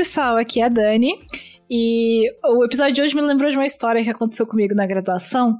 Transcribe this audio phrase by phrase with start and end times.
[0.00, 1.12] Pessoal, aqui é a Dani.
[1.70, 5.58] E o episódio de hoje me lembrou de uma história que aconteceu comigo na graduação.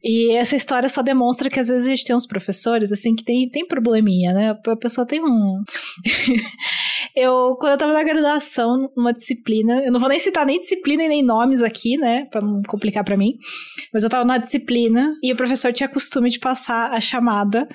[0.00, 3.24] E essa história só demonstra que às vezes a gente tem uns professores, assim, que
[3.24, 4.50] tem, tem probleminha, né?
[4.64, 5.60] A pessoa tem um.
[7.16, 11.02] eu, quando eu tava na graduação, numa disciplina, eu não vou nem citar nem disciplina
[11.02, 12.26] e nem nomes aqui, né?
[12.26, 13.34] Pra não complicar para mim.
[13.92, 17.66] Mas eu tava na disciplina e o professor tinha costume de passar a chamada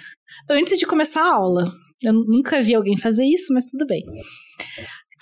[0.49, 1.69] antes de começar a aula.
[2.02, 4.02] Eu nunca vi alguém fazer isso, mas tudo bem.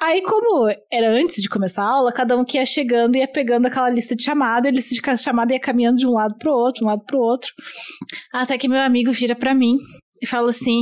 [0.02, 3.68] Aí, como era antes de começar a aula, cada um que ia chegando ia pegando
[3.68, 6.80] aquela lista de chamada, a lista de chamada ia caminhando de um lado pro outro,
[6.80, 7.52] de um lado pro outro.
[8.34, 9.78] Até que meu amigo vira para mim
[10.20, 10.82] e fala assim: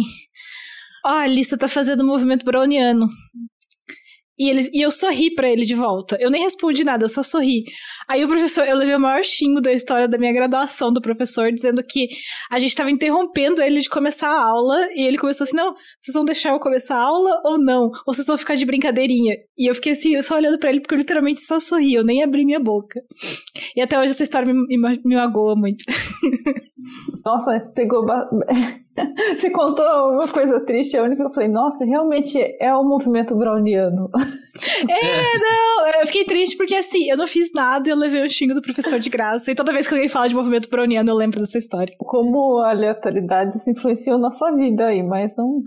[1.05, 3.07] Ó, oh, a lista tá fazendo o movimento browniano.
[4.37, 6.15] E, ele, e eu sorri para ele de volta.
[6.17, 7.65] Eu nem respondi nada, eu só sorri.
[8.10, 11.52] Aí o professor, eu levei o maior xingo da história da minha graduação do professor,
[11.52, 12.10] dizendo que
[12.49, 16.16] a gente estava interrompendo ele de começar a aula, e ele começou assim: não, vocês
[16.16, 17.91] vão deixar eu começar a aula ou não?
[18.07, 19.35] Ou vocês vão ficar de brincadeirinha?
[19.55, 22.04] E eu fiquei assim, eu só olhando para ele, porque eu literalmente só sorri, eu
[22.04, 22.99] nem abri minha boca.
[23.76, 25.85] E até hoje essa história me, me, me magoa muito.
[27.23, 28.05] Nossa, mas pegou.
[29.38, 33.35] Você contou uma coisa triste, a única que eu falei, nossa, realmente é o movimento
[33.35, 34.10] browniano.
[34.90, 38.53] É, não, eu fiquei triste porque assim, eu não fiz nada eu levei o xingo
[38.53, 39.51] do professor de graça.
[39.51, 41.93] E toda vez que alguém fala de movimento browniano, eu lembro dessa história.
[41.99, 45.61] Como aleatoriedades influenciam nossa vida aí, mas um.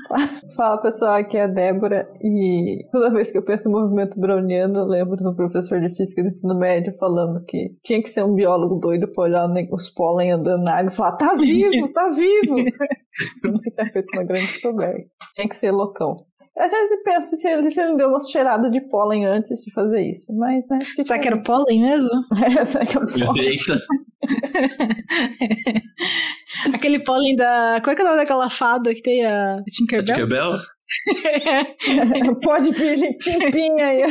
[0.56, 4.80] Fala pessoal, aqui é a Débora e toda vez que eu penso em movimento browniano,
[4.80, 8.34] eu lembro do professor de física do ensino médio falando que tinha que ser um
[8.34, 12.56] biólogo doido pra olhar os pólen andando na água e falar: tá vivo, tá vivo!
[13.44, 15.06] Nunca tinha feito uma grande descoberta.
[15.34, 16.25] Tinha que ser loucão.
[16.58, 20.03] Às vezes penso se ele, se ele deu uma cheirada de pólen antes de fazer
[20.03, 20.78] isso, mas né.
[21.00, 22.11] Será que era pólen mesmo?
[22.61, 23.49] É, será que era o pólen?
[23.49, 23.78] Eita.
[26.75, 27.81] Aquele pólen da.
[27.82, 30.04] Qual é, que é o nome daquela fada que tem a Tinkerbell?
[30.04, 30.60] Tinkerbell?
[32.43, 34.03] pode virgem pimpinha aí.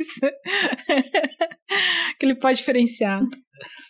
[0.00, 0.26] Isso.
[2.14, 3.28] Aquele pó diferenciado.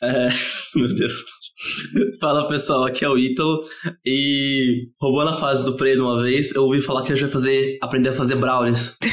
[0.03, 0.29] É,
[0.75, 1.25] meu Deus.
[2.21, 3.65] Fala pessoal, aqui é o Ítalo
[4.05, 7.33] e roubando a fase do Prey uma vez, eu ouvi falar que eu já ia
[7.33, 8.97] fazer, aprender a fazer brownies.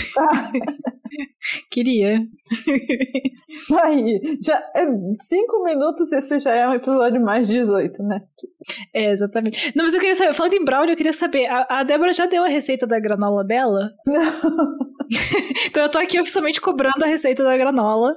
[1.69, 2.19] Queria.
[3.83, 8.21] Aí, já, é, cinco minutos esse já é um episódio mais 18, né?
[8.93, 9.75] É, exatamente.
[9.75, 12.25] Não, mas eu queria saber, falando em brownie, eu queria saber, a, a Débora já
[12.25, 13.91] deu a receita da granola dela?
[14.07, 14.77] Não.
[15.67, 18.15] então eu tô aqui oficialmente cobrando a receita da granola.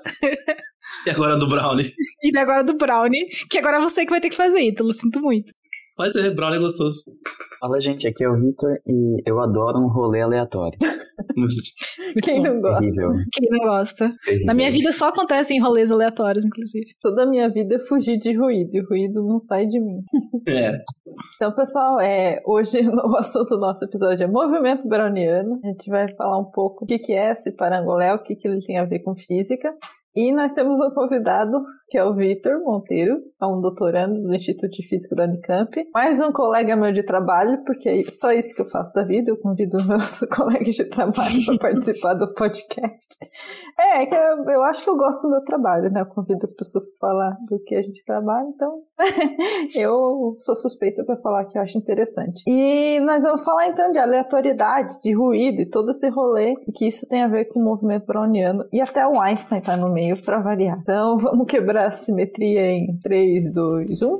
[1.06, 1.92] E agora do Brownie.
[2.22, 5.20] E agora do Brownie, que agora é você que vai ter que fazer, Ítalo, sinto
[5.20, 5.52] muito.
[5.96, 7.04] Pode ser, Brownie é gostoso.
[7.60, 10.78] Fala, gente, aqui é o Victor e eu adoro um rolê aleatório.
[12.22, 12.80] Quem não gosta?
[12.80, 13.10] Terrível.
[13.32, 14.12] Quem não gosta?
[14.24, 14.46] Terrível.
[14.46, 16.84] Na minha vida só acontecem rolês aleatórios, inclusive.
[17.00, 20.00] Toda a minha vida é fugir de ruído, e ruído não sai de mim.
[20.48, 20.72] É.
[21.36, 25.58] Então, pessoal, é, hoje o assunto do nosso episódio é movimento browniano.
[25.64, 28.46] A gente vai falar um pouco o que, que é esse parangolé, o que, que
[28.46, 29.72] ele tem a ver com física.
[30.16, 34.70] E nós temos um convidado, que é o Vitor Monteiro, é um doutorando do Instituto
[34.70, 35.70] de Física da Unicamp.
[35.94, 39.30] Mais um colega meu de trabalho, porque é só isso que eu faço da vida,
[39.30, 43.16] eu convido meus colegas de trabalho para participar do podcast.
[43.78, 46.00] É, é, que eu, eu, acho que eu gosto do meu trabalho, né?
[46.00, 48.82] Eu convido as pessoas para falar do que a gente trabalha, então
[49.74, 52.42] eu sou suspeita para falar que eu acho interessante.
[52.48, 57.06] E nós vamos falar então de aleatoriedade, de ruído e todo esse rolê, que isso
[57.08, 58.64] tem a ver com o movimento browniano.
[58.72, 60.78] E até o Einstein tá no meio para variar.
[60.80, 64.18] Então vamos quebrar a simetria em 3, 2, 1.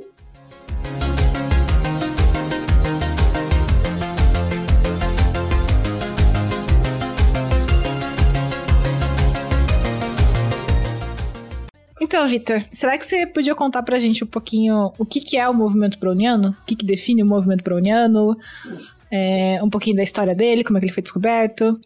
[11.99, 15.47] Então, Vitor, será que você podia contar pra gente um pouquinho o que, que é
[15.49, 16.55] o movimento browniano?
[16.61, 18.37] O que, que define o movimento browniano?
[19.11, 21.79] É, um pouquinho da história dele, como é que ele foi descoberto?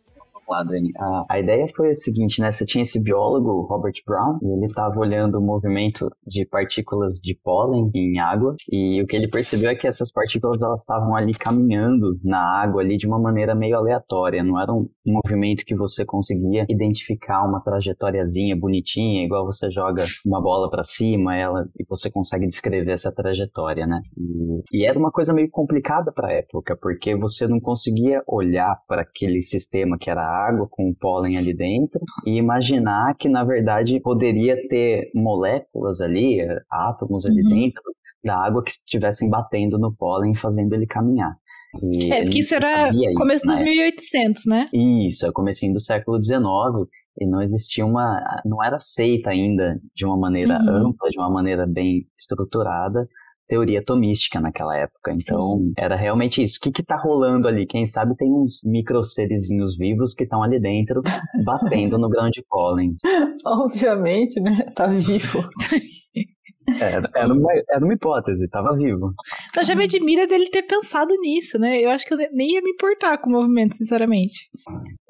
[0.52, 0.92] Lá, Dani.
[0.98, 2.52] A, a ideia foi a seguinte, né?
[2.52, 7.38] Você tinha esse biólogo, Robert Brown, e ele estava olhando o movimento de partículas de
[7.44, 11.34] pólen em água, e o que ele percebeu é que essas partículas elas estavam ali
[11.34, 16.06] caminhando na água ali de uma maneira meio aleatória, não era um movimento que você
[16.06, 22.12] conseguia identificar uma trajetóriazinha bonitinha, igual você joga uma bola para cima, ela e você
[22.12, 24.02] consegue descrever essa trajetória, né?
[24.18, 28.76] E, e era uma coisa meio complicada para a época, porque você não conseguia olhar
[28.88, 33.30] para aquele sistema que era a água com o pólen ali dentro e imaginar que
[33.30, 36.40] na verdade poderia ter moléculas ali,
[36.70, 37.50] átomos ali uhum.
[37.50, 37.84] dentro
[38.24, 41.36] da água que estivessem batendo no pólen fazendo ele caminhar.
[41.82, 44.66] E é, porque isso era começo dos 1800, né?
[44.74, 46.42] Isso, é comecinho do século XIX
[47.20, 50.90] e não existia uma, não era aceita ainda de uma maneira uhum.
[50.90, 53.08] ampla, de uma maneira bem estruturada
[53.52, 55.12] teoria atomística naquela época.
[55.12, 55.74] Então, Sim.
[55.78, 56.58] era realmente isso.
[56.58, 57.68] O que que tá rolando ali?
[57.68, 61.02] Quem sabe tem uns microserezinhos vivos que estão ali dentro,
[61.44, 62.96] batendo no grão de pólen.
[63.46, 64.72] Obviamente, né?
[64.74, 65.44] Tá vivo.
[66.80, 69.14] Era, era, uma, era uma hipótese, tava vivo.
[69.56, 71.80] Eu já me admira dele ter pensado nisso, né?
[71.80, 74.50] Eu acho que eu nem ia me importar com o movimento, sinceramente.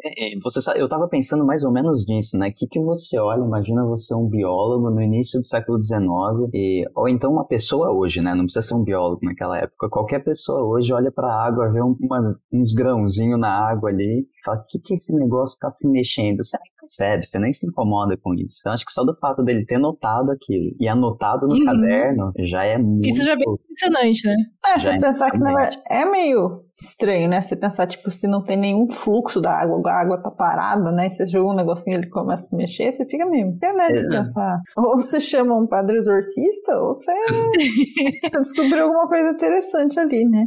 [0.03, 2.49] É, é, você sabe, eu tava pensando mais ou menos nisso, né?
[2.49, 6.85] O que, que você olha, imagina você um biólogo no início do século XIX, e,
[6.95, 8.33] ou então uma pessoa hoje, né?
[8.33, 9.89] Não precisa ser um biólogo naquela época.
[9.89, 14.57] Qualquer pessoa hoje olha pra água, vê um, umas, uns grãozinhos na água ali, fala,
[14.57, 16.43] o que, que esse negócio tá se mexendo?
[16.43, 18.57] Você nem percebe, você nem se incomoda com isso.
[18.59, 21.65] Então acho que só do fato dele ter notado aquilo e anotado no uhum.
[21.65, 23.07] caderno já é muito...
[23.07, 24.35] Isso já é bem impressionante, né?
[24.65, 27.39] É, você é pensar que na verdade é meio estranho, né?
[27.41, 31.07] Você pensar, tipo, se não tem nenhum fluxo da água, a água tá parada, né?
[31.07, 33.57] E você joga um negocinho ele começa a se mexer, você fica mesmo.
[33.61, 33.91] É, né?
[33.91, 34.59] De pensar.
[34.75, 37.11] Ou você chama um padre exorcista, ou você
[38.33, 40.45] descobriu alguma coisa interessante ali, né?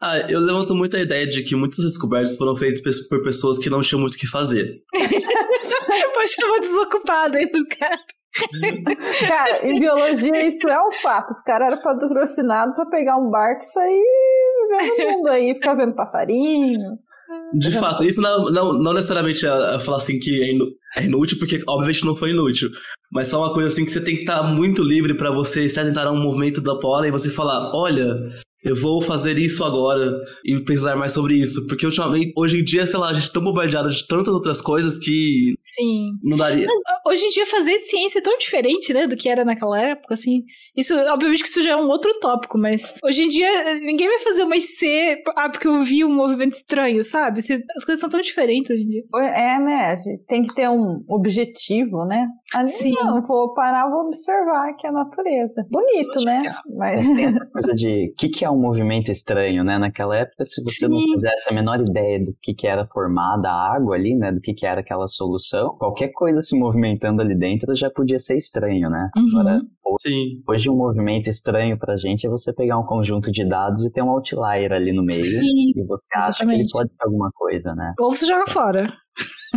[0.00, 3.70] Ah, eu levanto muito a ideia de que muitas descobertas foram feitas por pessoas que
[3.70, 4.80] não tinham muito o que fazer.
[6.14, 7.98] Pode chamar desocupado aí do cara.
[9.26, 11.32] Cara, em biologia isso é um fato.
[11.32, 14.02] Os caras eram patrocinados para pegar um barco e sair
[14.78, 16.98] vendo mundo aí, ficar vendo passarinho.
[17.54, 20.66] De fato, isso não, não, não necessariamente é, é falar assim que é, inu,
[20.96, 22.68] é, inútil, porque obviamente não foi inútil.
[23.12, 25.78] Mas só uma coisa assim que você tem que estar muito livre para você se
[25.78, 28.04] atentar a um movimento da pola e você falar: olha,
[28.64, 30.10] eu vou fazer isso agora
[30.44, 31.66] e pesquisar mais sobre isso.
[31.66, 34.60] Porque ultimamente, hoje em dia, sei lá, a gente é tão bombardeado de tantas outras
[34.60, 35.54] coisas que.
[35.60, 36.12] Sim.
[36.22, 36.66] Não daria.
[37.06, 40.42] Hoje em dia, fazer ciência é tão diferente, né, do que era naquela época, assim.
[40.76, 44.20] Isso, obviamente, que isso já é um outro tópico, mas hoje em dia, ninguém vai
[44.20, 47.40] fazer uma IC, ah, porque eu vi um movimento estranho, sabe?
[47.40, 49.02] As coisas são tão diferentes hoje em dia.
[49.14, 49.96] É, né?
[50.26, 52.26] Tem que ter um objetivo, né?
[52.54, 52.94] Ali, Sim.
[52.94, 55.66] Não, vou parar, vou observar aqui a natureza.
[55.70, 56.54] Bonito, né?
[56.76, 57.04] Mas...
[57.14, 59.78] Tem essa coisa de o que, que é um movimento estranho, né?
[59.78, 60.88] Naquela época, se você Sim.
[60.88, 64.32] não fizesse a menor ideia do que, que era formada a água ali, né?
[64.32, 68.36] Do que, que era aquela solução, qualquer coisa se movimentando ali dentro já podia ser
[68.36, 69.10] estranho, né?
[69.16, 69.40] Uhum.
[69.40, 69.60] Agora,
[70.00, 70.42] Sim.
[70.48, 74.02] Hoje um movimento estranho pra gente é você pegar um conjunto de dados e ter
[74.02, 76.34] um outlier ali no meio Sim, e você exatamente.
[76.34, 77.94] acha que ele pode ser alguma coisa, né?
[77.98, 78.92] Ou você joga fora.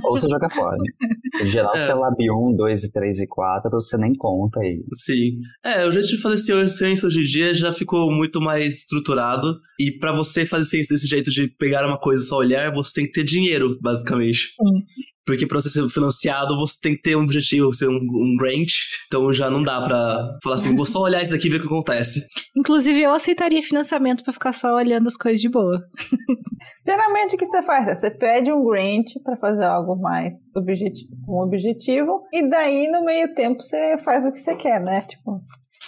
[0.03, 0.77] Ou você joga fora.
[1.41, 1.79] Em geral, é.
[1.79, 4.83] se é Lab 1, 2, 3 e 4, você nem conta aí.
[4.93, 5.39] Sim.
[5.63, 9.59] É, o jeito de fazer ciência hoje em dia já ficou muito mais estruturado.
[9.79, 13.01] E para você fazer ciência desse jeito de pegar uma coisa e só olhar, você
[13.01, 14.53] tem que ter dinheiro, basicamente.
[14.55, 15.03] Sim.
[15.27, 18.71] Porque para você ser financiado, você tem que ter um objetivo, ser um, um grant.
[19.07, 21.61] Então já não dá pra falar assim, vou só olhar isso daqui e ver o
[21.61, 22.25] que acontece.
[22.55, 25.83] Inclusive, eu aceitaria financiamento para ficar só olhando as coisas de boa.
[26.87, 27.99] Geralmente o que você faz?
[27.99, 33.33] Você pede um grant para fazer algo mais objetivo, um objetivo, e daí no meio
[33.35, 35.01] tempo você faz o que você quer, né?
[35.01, 35.37] Tipo,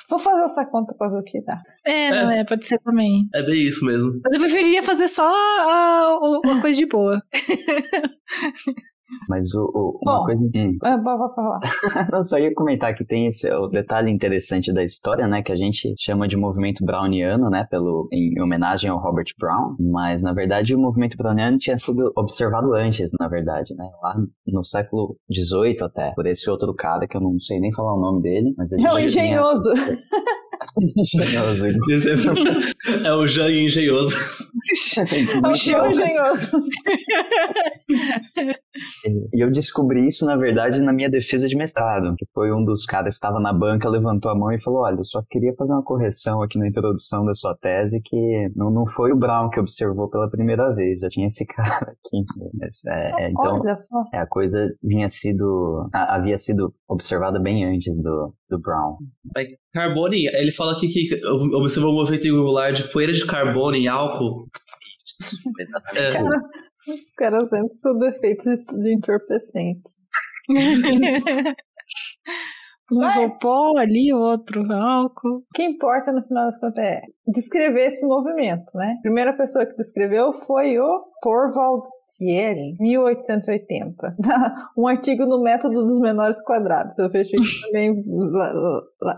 [0.09, 1.61] Vou fazer essa conta pra ver o que dá.
[1.85, 3.29] É, não é, é pode ser também.
[3.33, 4.19] É bem isso mesmo.
[4.23, 7.21] Mas eu preferiria fazer só a, a, uma coisa de boa.
[9.27, 10.45] Mas o, o uma Bom, coisa.
[10.55, 10.77] Hum.
[10.83, 11.59] É, pode falar.
[12.11, 15.41] Não, só ia comentar que tem esse o detalhe interessante da história, né?
[15.41, 17.65] Que a gente chama de movimento browniano, né?
[17.69, 19.75] Pelo, em homenagem ao Robert Brown.
[19.79, 23.89] Mas, na verdade, o movimento browniano tinha sido observado antes, na verdade, né?
[24.01, 24.15] Lá
[24.47, 27.99] no século XVIII até, por esse outro cara que eu não sei nem falar o
[27.99, 28.53] nome dele.
[28.57, 29.71] Mas é o engenhoso.
[29.71, 29.99] engenhoso.
[33.03, 34.15] é o Jean engenhoso.
[35.43, 36.61] É o Jean engenhoso.
[39.33, 42.85] E eu descobri isso, na verdade, na minha defesa de mestrado, que foi um dos
[42.85, 45.73] caras que estava na banca, levantou a mão e falou: Olha, eu só queria fazer
[45.73, 49.59] uma correção aqui na introdução da sua tese, que não, não foi o Brown que
[49.59, 52.23] observou pela primeira vez, já tinha esse cara aqui.
[52.53, 53.61] Mas, é, é, então,
[54.13, 58.97] é, a coisa vinha sido, havia sido observada bem antes do, do Brown.
[59.73, 61.25] Carbone, ele fala aqui que
[61.55, 64.47] observou um movimento irregular de poeira de carbono e álcool.
[65.95, 66.13] é.
[66.13, 66.29] Cara,
[66.87, 69.93] os caras sempre são defeitos de, de entorpecentes.
[72.91, 75.37] Um isopor ali, outro álcool.
[75.37, 78.95] O que importa no final das contas é descrever esse movimento, né?
[78.97, 84.15] A primeira pessoa que descreveu foi o Thorvald Thierry, 1880.
[84.77, 86.97] um artigo no método dos menores quadrados.
[86.97, 88.03] Eu vejo isso também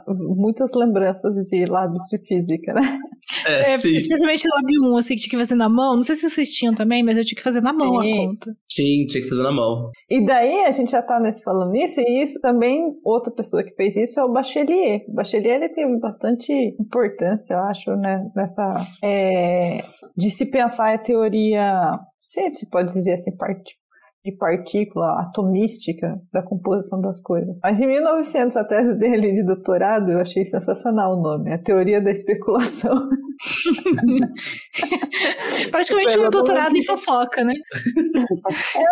[0.07, 2.99] muitas lembranças de lábios de física, né?
[3.45, 5.95] É, é especialmente lábio 1, assim, que tinha que fazer na mão.
[5.95, 8.11] Não sei se vocês tinham também, mas eu tinha que fazer na mão sim.
[8.11, 8.55] a conta.
[8.69, 9.89] Sim, tinha que fazer na mão.
[10.09, 13.75] E daí a gente já tá nesse falando nisso, e isso também, outra pessoa que
[13.75, 15.05] fez isso é o Bachelier.
[15.07, 18.85] O Bachelier ele tem bastante importância, eu acho, né, nessa.
[19.03, 19.83] É,
[20.15, 21.99] de se pensar a teoria.
[22.31, 23.77] Se pode dizer assim, parte
[24.23, 27.59] de partícula atomística da composição das coisas.
[27.63, 31.99] Mas em 1900, a tese dele de doutorado, eu achei sensacional o nome, a teoria
[31.99, 32.93] da especulação.
[35.71, 37.55] Praticamente um doutorado em fofoca, né?
[38.75, 38.83] É,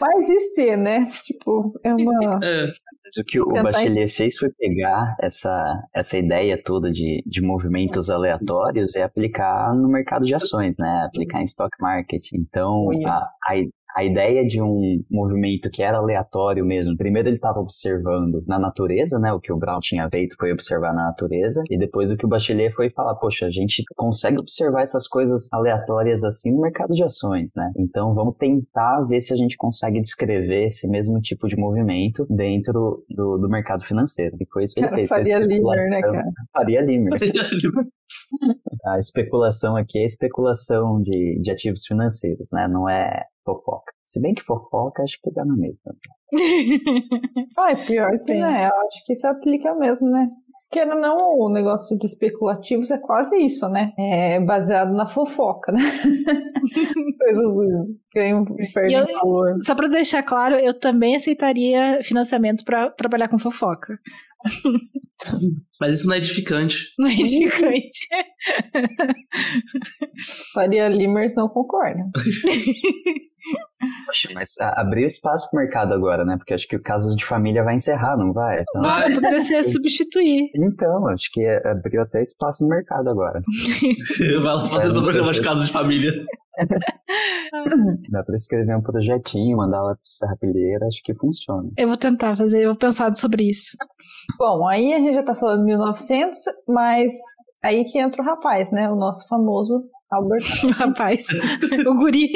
[0.00, 1.08] mais IC, né?
[1.24, 2.40] Tipo, é uma...
[2.48, 2.66] É.
[3.08, 8.10] Mas o que o Bachelier fez foi pegar essa, essa ideia toda de, de movimentos
[8.10, 11.04] aleatórios e aplicar no mercado de ações, né?
[11.06, 12.22] Aplicar em stock market.
[12.34, 13.54] Então, a, a,
[13.98, 19.18] a ideia de um movimento que era aleatório mesmo, primeiro ele estava observando na natureza,
[19.18, 19.32] né?
[19.32, 22.28] O que o Brown tinha feito foi observar na natureza, e depois o que o
[22.28, 27.02] Bachelier foi falar, poxa, a gente consegue observar essas coisas aleatórias assim no mercado de
[27.02, 27.72] ações, né?
[27.76, 33.04] Então vamos tentar ver se a gente consegue descrever esse mesmo tipo de movimento dentro
[33.10, 34.36] do, do mercado financeiro.
[34.40, 35.08] E foi isso que ele fez.
[35.08, 36.24] Faria Limer, né, cara?
[36.52, 37.18] Faria Limer.
[38.94, 42.66] a especulação aqui é especulação de, de ativos financeiros, né?
[42.68, 43.92] Não é fofoca.
[44.04, 45.94] Se bem que fofoca, acho que dá na mesma.
[47.58, 48.66] ah, é pior que, né?
[48.66, 50.28] Eu acho que isso aplica mesmo, né?
[50.70, 53.92] Porque não, o negócio de especulativos é quase isso, né?
[53.98, 55.80] É baseado na fofoca, né?
[57.18, 59.56] Coisas ganham, perdem eu, valor.
[59.62, 63.98] Só para deixar claro, eu também aceitaria financiamento para trabalhar com fofoca.
[65.80, 66.92] Mas isso não é edificante.
[66.98, 68.06] Não é edificante.
[70.54, 72.04] Faria Limers não concorda.
[74.06, 76.36] Poxa, mas abriu espaço pro mercado agora, né?
[76.36, 78.62] Porque acho que o caso de família vai encerrar, não vai?
[78.62, 78.82] Então...
[78.82, 80.50] Nossa, poderia ser substituir.
[80.54, 83.40] Então, acho que abriu até espaço no mercado agora.
[84.18, 86.12] vai lá fazer seu programa de casos de família.
[88.10, 91.70] Dá pra escrever um projetinho, mandar lá pro Serrapilheira, acho que funciona.
[91.76, 93.76] Eu vou tentar fazer, eu vou pensar sobre isso.
[94.38, 97.12] Bom, aí a gente já tá falando de 1900, mas
[97.62, 98.90] aí que entra o rapaz, né?
[98.90, 100.42] O nosso famoso Albert
[100.78, 101.26] Rapaz,
[101.86, 102.28] o guri.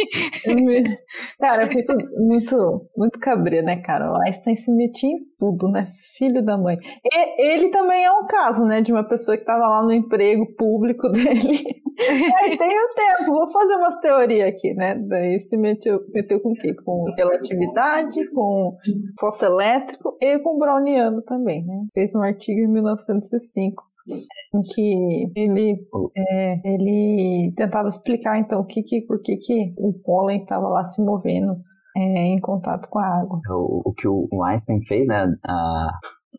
[1.40, 4.12] cara, eu fico muito, muito cabreiro, né, cara?
[4.12, 5.90] O Einstein se metia em tudo, né?
[6.18, 6.76] Filho da mãe.
[7.02, 10.46] E, ele também é um caso, né, de uma pessoa que tava lá no emprego
[10.54, 11.62] público dele.
[11.98, 14.96] Aí tem o tempo, vou fazer umas teorias aqui, né?
[15.08, 16.74] Daí se meteu, meteu com o quê?
[16.84, 18.76] Com relatividade, com
[19.18, 21.84] fotoelétrico e com browniano também, né?
[21.94, 28.82] Fez um artigo em 1905 em que ele, é, ele tentava explicar então o que,
[28.82, 31.56] que por que, que o pólen estava lá se movendo
[31.96, 33.40] é, em contato com a água.
[33.50, 35.90] O, o que o Einstein fez, né, a,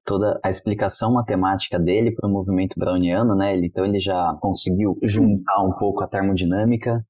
[0.06, 4.98] toda a explicação matemática dele para o movimento browniano, né, ele, então ele já conseguiu
[5.04, 7.06] juntar um pouco a termodinâmica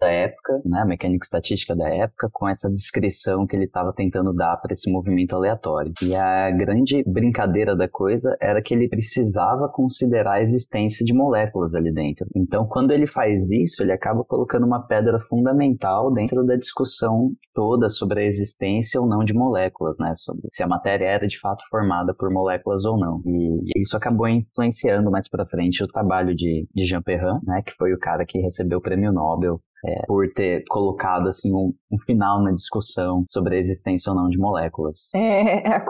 [0.00, 4.32] da época, né, a mecânica estatística da época, com essa descrição que ele estava tentando
[4.32, 5.92] dar para esse movimento aleatório.
[6.02, 11.74] E a grande brincadeira da coisa era que ele precisava considerar a existência de moléculas
[11.74, 12.26] ali dentro.
[12.34, 17.88] Então, quando ele faz isso, ele acaba colocando uma pedra fundamental dentro da discussão toda
[17.88, 21.64] sobre a existência ou não de moléculas, né, sobre se a matéria era de fato
[21.70, 23.20] formada por moléculas ou não.
[23.26, 27.72] E isso acabou influenciando mais para frente o trabalho de, de Jean Perrin, né, que
[27.76, 31.98] foi o cara que recebeu o prêmio Nobel é, por ter colocado assim um, um,
[32.04, 35.08] final na discussão sobre a existência ou não de moléculas.
[35.14, 35.84] É, é,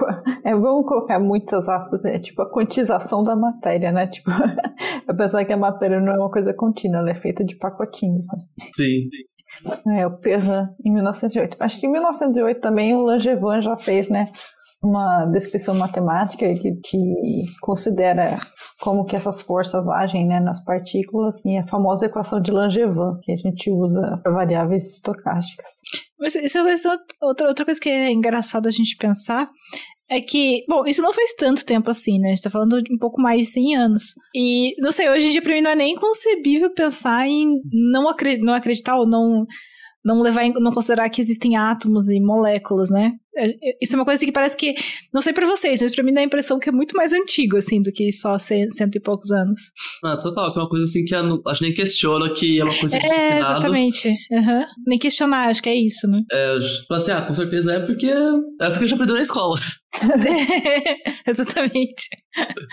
[0.45, 4.07] é vamos colocar muitas aspas, é tipo a quantização da matéria, né?
[4.07, 4.31] Tipo,
[5.09, 8.43] apesar que a matéria não é uma coisa contínua, ela é feita de pacotinhos, né?
[8.77, 9.09] Sim.
[9.97, 11.57] É, o Perrin em 1908.
[11.59, 14.27] Acho que em 1908 também o Langevin já fez, né?
[14.83, 18.39] Uma descrição matemática que, que considera
[18.81, 23.33] como que essas forças agem né, nas partículas e a famosa equação de Langevin, que
[23.33, 25.69] a gente usa para variáveis estocásticas.
[26.19, 26.63] Mas isso é
[27.23, 29.51] outra, outra coisa que é engraçado a gente pensar
[30.11, 32.29] é que, bom, isso não faz tanto tempo assim, né?
[32.29, 34.03] A gente tá falando de um pouco mais de 100 anos.
[34.35, 37.61] E, não sei, hoje em dia pra mim não é nem concebível pensar em
[37.93, 39.45] não, acreditar, não acreditar ou não
[40.05, 43.13] não levar não considerar que existem átomos e moléculas, né?
[43.39, 44.75] É, é, isso é uma coisa que parece que,
[45.13, 47.57] não sei para vocês, mas para mim dá a impressão que é muito mais antigo,
[47.57, 49.61] assim, do que só cento e poucos anos.
[50.05, 52.79] Ah, total, que é uma coisa assim que eu acho nem questiona que é uma
[52.79, 54.09] coisa que É, exatamente.
[54.31, 54.65] Uhum.
[54.87, 56.23] Nem questionar, acho que é isso, né?
[56.31, 59.23] É, tipo assim, ah, com certeza é porque é essa que a gente aprendeu na
[59.23, 59.57] escola.
[61.27, 62.09] exatamente.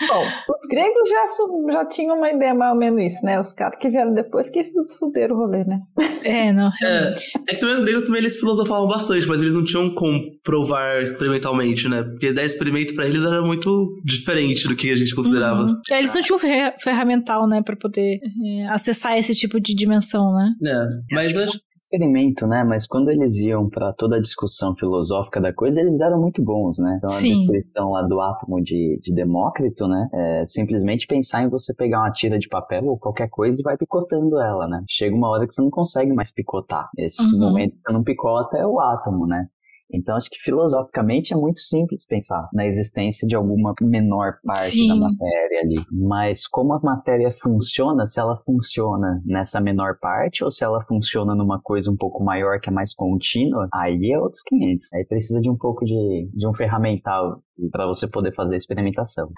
[0.08, 3.40] Bom, os gregos já, já tinham uma ideia mais ou menos isso, né?
[3.40, 5.80] Os caras que vieram depois que fuderam o rolê, né?
[6.22, 7.32] É, não, realmente.
[7.48, 10.20] É, é que os gregos também eles filosofavam bastante, mas eles não tinham como
[10.56, 12.02] provar experimentalmente, né?
[12.02, 15.60] Porque dar experimento para eles era muito diferente do que a gente considerava.
[15.60, 15.80] Uhum.
[15.90, 16.38] É, eles não tinham
[16.78, 20.52] ferramental, né, para poder é, acessar esse tipo de dimensão, né?
[20.64, 22.64] É, mas eu acho experimento, né?
[22.64, 26.78] Mas quando eles iam para toda a discussão filosófica da coisa, eles eram muito bons,
[26.78, 26.96] né?
[26.98, 27.32] Então a Sim.
[27.32, 30.08] descrição lá do átomo de, de Demócrito, né?
[30.12, 33.76] É simplesmente pensar em você pegar uma tira de papel ou qualquer coisa e vai
[33.76, 34.82] picotando ela, né?
[34.88, 36.88] Chega uma hora que você não consegue mais picotar.
[36.98, 37.40] Esse uhum.
[37.40, 39.46] momento que você não picota é o átomo, né?
[39.92, 44.88] Então, acho que filosoficamente é muito simples pensar na existência de alguma menor parte Sim.
[44.88, 45.84] da matéria ali.
[45.90, 51.34] Mas como a matéria funciona, se ela funciona nessa menor parte ou se ela funciona
[51.34, 54.92] numa coisa um pouco maior que é mais contínua, aí é outros 500.
[54.94, 57.40] Aí precisa de um pouco de, de um ferramental
[57.70, 59.28] para você poder fazer a experimentação.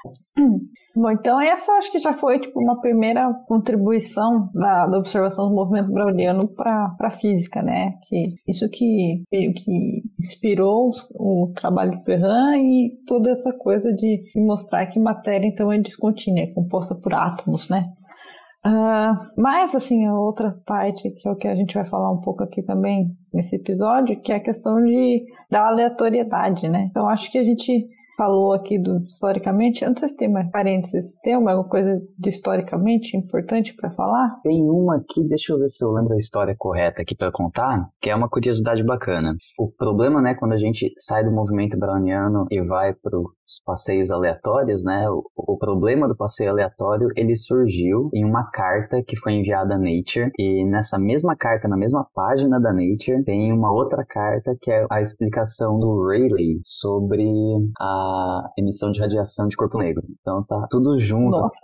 [0.94, 5.54] Bom, então essa acho que já foi tipo uma primeira contribuição da, da observação do
[5.54, 7.94] movimento browniano para a física, né?
[8.02, 14.87] Que isso que que inspirou o trabalho de Ferran e toda essa coisa de mostrar
[14.87, 17.92] que matéria então é descontínua, é composta por átomos, né?
[18.64, 22.20] Ah, mas assim a outra parte que é o que a gente vai falar um
[22.20, 26.88] pouco aqui também nesse episódio, que é a questão de da aleatoriedade, né?
[26.90, 27.87] Então acho que a gente
[28.18, 32.28] falou aqui do historicamente, eu não sei se tem mais parênteses, tem alguma coisa de
[32.28, 34.40] historicamente importante para falar?
[34.42, 37.88] Tem uma aqui, deixa eu ver se eu lembro a história correta aqui para contar,
[38.02, 39.37] que é uma curiosidade bacana.
[39.56, 43.16] O problema, né, quando a gente sai do movimento browniano e vai para
[43.48, 49.02] os passeios aleatórios, né, o, o problema do passeio aleatório, ele surgiu em uma carta
[49.02, 53.50] que foi enviada a Nature, e nessa mesma carta, na mesma página da Nature, tem
[53.52, 57.24] uma outra carta que é a explicação do Rayleigh sobre
[57.80, 60.02] a emissão de radiação de corpo negro.
[60.20, 61.58] Então tá tudo junto, Nossa.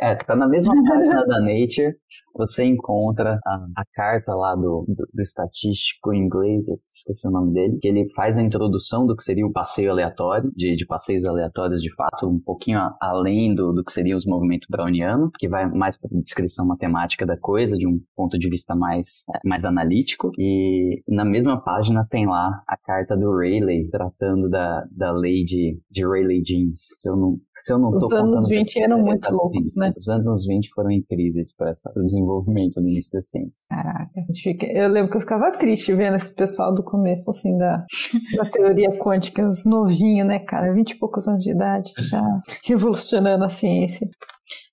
[0.00, 1.94] é, tá na mesma página da Nature,
[2.34, 7.78] você encontra a, a carta lá do, do, do estatístico inglês, esqueci o nome dele,
[7.80, 11.80] que ele faz a introdução do que seria o passeio aleatório, de, de passeios aleatórios
[11.80, 15.68] de fato, um pouquinho a- além do, do que seria os movimentos browniano, que vai
[15.68, 20.30] mais para descrição matemática da coisa, de um ponto de vista mais, é, mais analítico,
[20.38, 25.78] e na mesma página tem lá a carta do Rayleigh, tratando da, da lei de,
[25.90, 26.78] de Rayleigh-Jeans.
[27.00, 29.74] Se eu não, se eu não Os anos contando 20 besteira, eram é muito loucos,
[29.76, 29.92] né?
[29.96, 33.66] os anos 20 foram incríveis para o desenvolvimento do início da ciência.
[33.70, 37.56] Caraca, a fica- eu lembro que eu ficava triste vendo esse pessoal do começo, assim,
[37.56, 37.84] da,
[38.36, 40.72] da teoria quântica, os novinhos, né, cara?
[40.72, 42.22] Vinte e poucos anos de idade, já
[42.64, 44.06] revolucionando a ciência.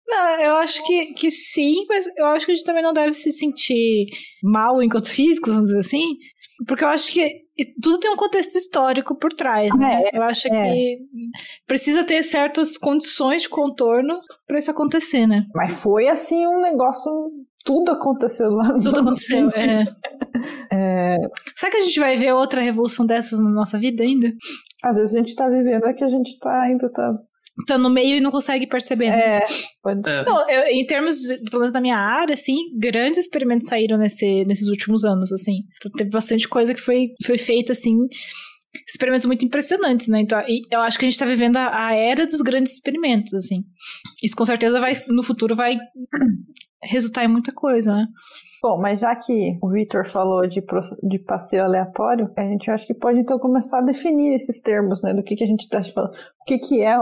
[0.07, 3.13] Não, eu acho que, que sim, mas eu acho que a gente também não deve
[3.13, 4.05] se sentir
[4.43, 6.15] mal enquanto físicos, vamos dizer assim,
[6.67, 7.45] porque eu acho que
[7.81, 10.03] tudo tem um contexto histórico por trás, né?
[10.13, 10.51] eu acho é.
[10.51, 10.99] que
[11.65, 15.45] precisa ter certas condições de contorno para isso acontecer, né?
[15.55, 17.11] Mas foi, assim, um negócio...
[17.63, 19.49] Tudo aconteceu lá nos Tudo anos aconteceu.
[19.49, 19.57] 20.
[19.57, 19.85] É.
[20.71, 21.17] É,
[21.55, 24.31] Será que a gente vai ver outra revolução dessas na nossa vida ainda?
[24.83, 27.13] às vezes a gente tá vivendo é que a gente tá ainda tá...
[27.67, 29.09] Tá no meio e não consegue perceber.
[29.09, 29.37] né?
[29.37, 29.45] É,
[29.81, 30.25] pode É.
[30.25, 34.43] Não, eu- em termos, de- pelo menos na minha área, assim, grandes experimentos saíram nesse,
[34.45, 35.61] nesses últimos anos, assim.
[35.77, 37.95] Então, teve bastante coisa que foi, foi feita, assim,
[38.85, 40.19] experimentos muito impressionantes, né?
[40.19, 43.63] Então, eu acho que a gente tá vivendo a, a era dos grandes experimentos, assim.
[44.21, 45.77] Isso com certeza vai, no futuro, vai
[46.83, 48.05] resultar em muita coisa, né?
[48.65, 50.59] Bom, mas já que o Victor falou de,
[51.03, 55.13] de passeio aleatório, a gente acho que pode então começar a definir esses termos, né?
[55.13, 56.13] Do que, que a gente está falando.
[56.13, 56.99] O que, que é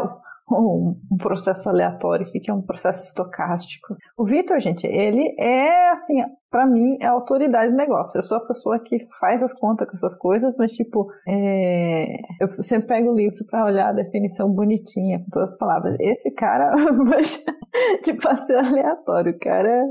[0.51, 3.95] um, um processo aleatório, o que, que é um processo estocástico.
[4.17, 6.15] O Victor, gente, ele é, assim,
[6.51, 8.17] para mim, é a autoridade do negócio.
[8.17, 12.07] Eu sou a pessoa que faz as contas com essas coisas, mas, tipo, é,
[12.41, 15.95] eu sempre pego o livro para olhar a definição bonitinha, com todas as palavras.
[16.01, 16.73] Esse cara
[18.03, 19.81] de passeio aleatório, o cara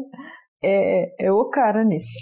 [0.65, 2.15] é, é o cara nisso.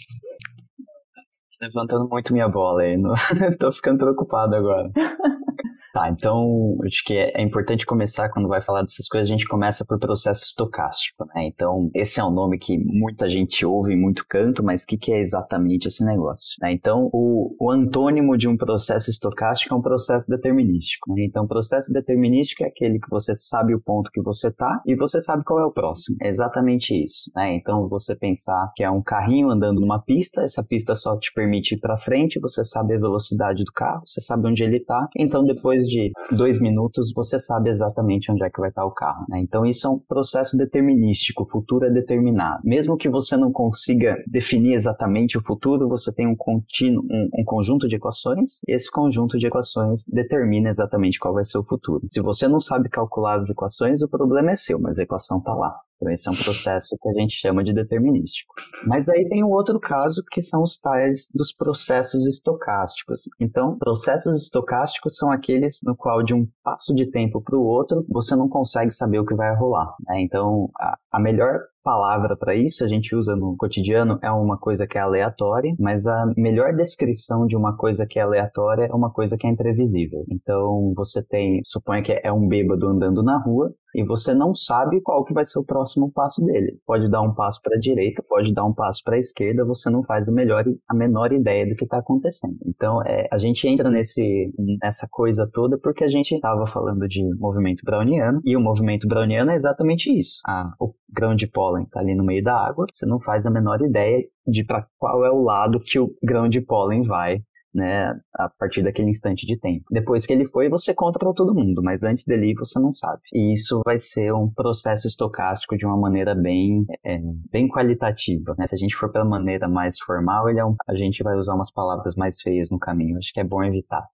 [1.61, 3.15] Levantando muito minha bola aí, não...
[3.59, 4.91] tô ficando preocupado agora.
[5.93, 9.47] Tá, então acho que é, é importante começar quando vai falar dessas coisas, a gente
[9.47, 11.47] começa por processo estocástico, né?
[11.47, 14.97] Então, esse é um nome que muita gente ouve em muito canto, mas o que,
[14.97, 16.57] que é exatamente esse negócio?
[16.61, 16.73] né?
[16.73, 21.13] Então, o, o antônimo de um processo estocástico é um processo determinístico.
[21.15, 21.25] né?
[21.25, 25.21] Então, processo determinístico é aquele que você sabe o ponto que você tá e você
[25.21, 26.17] sabe qual é o próximo.
[26.23, 27.55] É exatamente isso, né?
[27.55, 31.75] Então, você pensar que é um carrinho andando numa pista, essa pista só te permite
[31.75, 35.45] ir para frente, você sabe a velocidade do carro, você sabe onde ele tá, então
[35.45, 39.41] depois de dois minutos você sabe exatamente onde é que vai estar o carro, né?
[39.41, 42.61] Então isso é um processo determinístico, o futuro é determinado.
[42.65, 47.45] Mesmo que você não consiga definir exatamente o futuro, você tem um contínuo, um, um
[47.45, 52.07] conjunto de equações, e esse conjunto de equações determina exatamente qual vai ser o futuro.
[52.11, 55.55] Se você não sabe calcular as equações, o problema é seu, mas a equação tá
[55.55, 55.77] lá.
[56.01, 58.55] Então, esse é um processo que a gente chama de determinístico.
[58.87, 63.29] Mas aí tem um outro caso que são os tais dos processos estocásticos.
[63.39, 68.05] Então, processos estocásticos são aqueles no qual, de um passo de tempo para o outro,
[68.09, 69.95] você não consegue saber o que vai rolar.
[70.07, 70.23] né?
[70.23, 74.87] Então, a, a melhor palavra para isso, a gente usa no cotidiano, é uma coisa
[74.87, 79.11] que é aleatória, mas a melhor descrição de uma coisa que é aleatória é uma
[79.13, 80.25] coisa que é imprevisível.
[80.31, 85.01] Então, você tem, suponha que é um bêbado andando na rua, e você não sabe
[85.01, 86.79] qual que vai ser o próximo passo dele.
[86.87, 89.91] Pode dar um passo para a direita, pode dar um passo para a esquerda, você
[89.91, 92.57] não faz a, melhor, a menor ideia do que está acontecendo.
[92.65, 97.23] Então, é, a gente entra nesse, nessa coisa toda porque a gente estava falando de
[97.37, 100.41] movimento browniano, e o movimento browniano é exatamente isso.
[100.47, 103.51] Ah, o grão de pólen está ali no meio da água, você não faz a
[103.51, 107.39] menor ideia de para qual é o lado que o grão de pólen vai
[107.73, 109.85] né, a partir daquele instante de tempo.
[109.93, 113.21] Depois que ele foi, você conta para todo mundo, mas antes dele você não sabe.
[113.33, 117.21] E isso vai ser um processo estocástico de uma maneira bem, é,
[117.53, 118.57] bem qualitativa.
[118.59, 118.67] Né?
[118.67, 121.55] Se a gente for pela maneira mais formal, ele é um, a gente vai usar
[121.55, 123.17] umas palavras mais feias no caminho.
[123.19, 124.05] Acho que é bom evitar.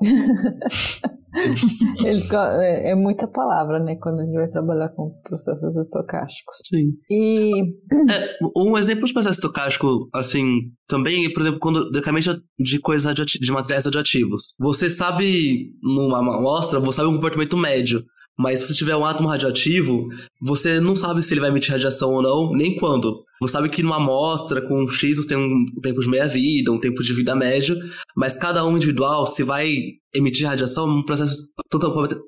[2.04, 3.96] Eles, é, é, muita palavra, né?
[4.00, 6.56] Quando a gente vai trabalhar com processos estocásticos.
[6.66, 6.92] Sim.
[7.10, 7.74] E.
[8.10, 10.44] É, um exemplo de processo estocástico, assim,
[10.86, 14.54] também, por exemplo, quando decamente de coisas de materiais radioativos.
[14.60, 18.04] Você sabe, numa amostra, você sabe um comportamento médio.
[18.38, 20.08] Mas se você tiver um átomo radioativo,
[20.40, 23.24] você não sabe se ele vai emitir radiação ou não, nem quando.
[23.40, 27.02] Você sabe que numa amostra com X você tem um tempo de meia-vida, um tempo
[27.02, 27.76] de vida médio,
[28.16, 29.68] mas cada um individual, se vai
[30.14, 31.52] emitir radiação, é um processo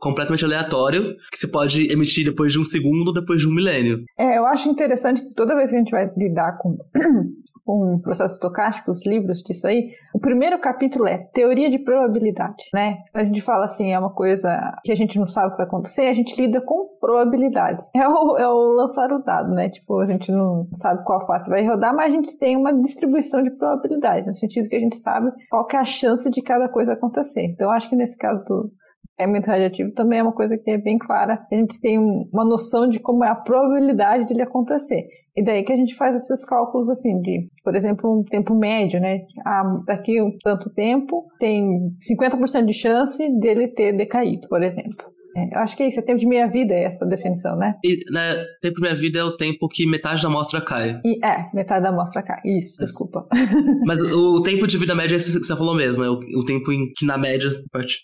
[0.01, 4.05] completamente aleatório, que você pode emitir depois de um segundo ou depois de um milênio.
[4.19, 6.77] É, eu acho interessante que toda vez que a gente vai lidar com
[7.71, 12.99] com processo estocástico, os livros disso aí, o primeiro capítulo é teoria de probabilidade, né?
[13.15, 15.67] A gente fala assim, é uma coisa que a gente não sabe o que vai
[15.67, 17.89] acontecer, a gente lida com probabilidades.
[17.95, 19.69] É o, é o lançar o dado, né?
[19.69, 23.41] Tipo, a gente não sabe qual face vai rodar, mas a gente tem uma distribuição
[23.41, 26.95] de probabilidade, no sentido que a gente sabe qual é a chance de cada coisa
[26.95, 27.43] acontecer.
[27.43, 28.73] Então, acho que nesse caso do,
[29.23, 31.47] elemento radioativo também é uma coisa que é bem clara.
[31.51, 35.07] A gente tem uma noção de como é a probabilidade dele acontecer.
[35.37, 39.01] E daí que a gente faz esses cálculos assim de, por exemplo, um tempo médio,
[39.01, 39.21] né?
[39.47, 45.11] Ah, daqui um tanto tempo tem 50% de chance dele ter decaído, por exemplo.
[45.37, 47.77] É, eu acho que é isso, é tempo de meia-vida é essa definição, né?
[47.85, 51.01] E né, tempo de meia-vida é o tempo que metade da amostra cai.
[51.05, 52.41] E, é, metade da amostra cai.
[52.45, 53.27] Isso, desculpa.
[53.87, 56.45] Mas o tempo de vida média é isso que você falou mesmo, é o, o
[56.45, 57.51] tempo em que na média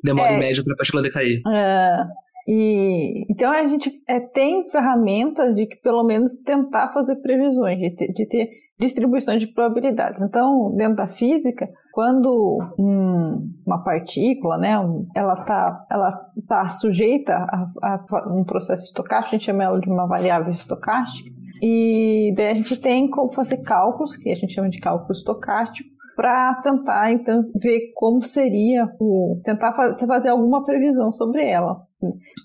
[0.05, 1.41] demora é, em média para a partícula decair.
[1.49, 2.05] É,
[2.47, 7.91] e, então a gente é, tem ferramentas de que pelo menos tentar fazer previsões, de
[7.91, 10.21] ter, de ter distribuições de probabilidades.
[10.21, 14.75] Então, dentro da física, quando um, uma partícula, né,
[15.15, 19.89] ela está ela tá sujeita a, a, um processo estocástico, a gente chama ela de
[19.89, 21.31] uma variável estocástica,
[21.63, 25.89] e daí a gente tem como fazer cálculos, que a gente chama de cálculo estocástico,
[26.15, 31.86] para tentar então ver como seria o tentar fazer alguma previsão sobre ela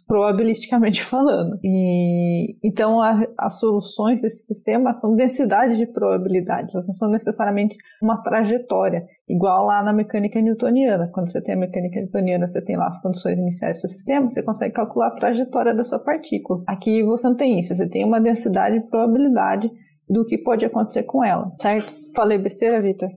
[0.08, 1.60] probabilisticamente falando.
[1.64, 7.78] E então a, as soluções desse sistema são densidades de probabilidade, elas não são necessariamente
[8.02, 11.10] uma trajetória, igual lá na mecânica newtoniana.
[11.14, 14.44] Quando você tem a mecânica newtoniana, você tem lá as condições iniciais do sistema, você
[14.44, 16.64] consegue calcular a trajetória da sua partícula.
[16.68, 19.72] Aqui você não tem isso, você tem uma densidade de probabilidade
[20.10, 22.01] do que pode acontecer com ela, certo?
[22.16, 23.10] Falei besteira, Victor?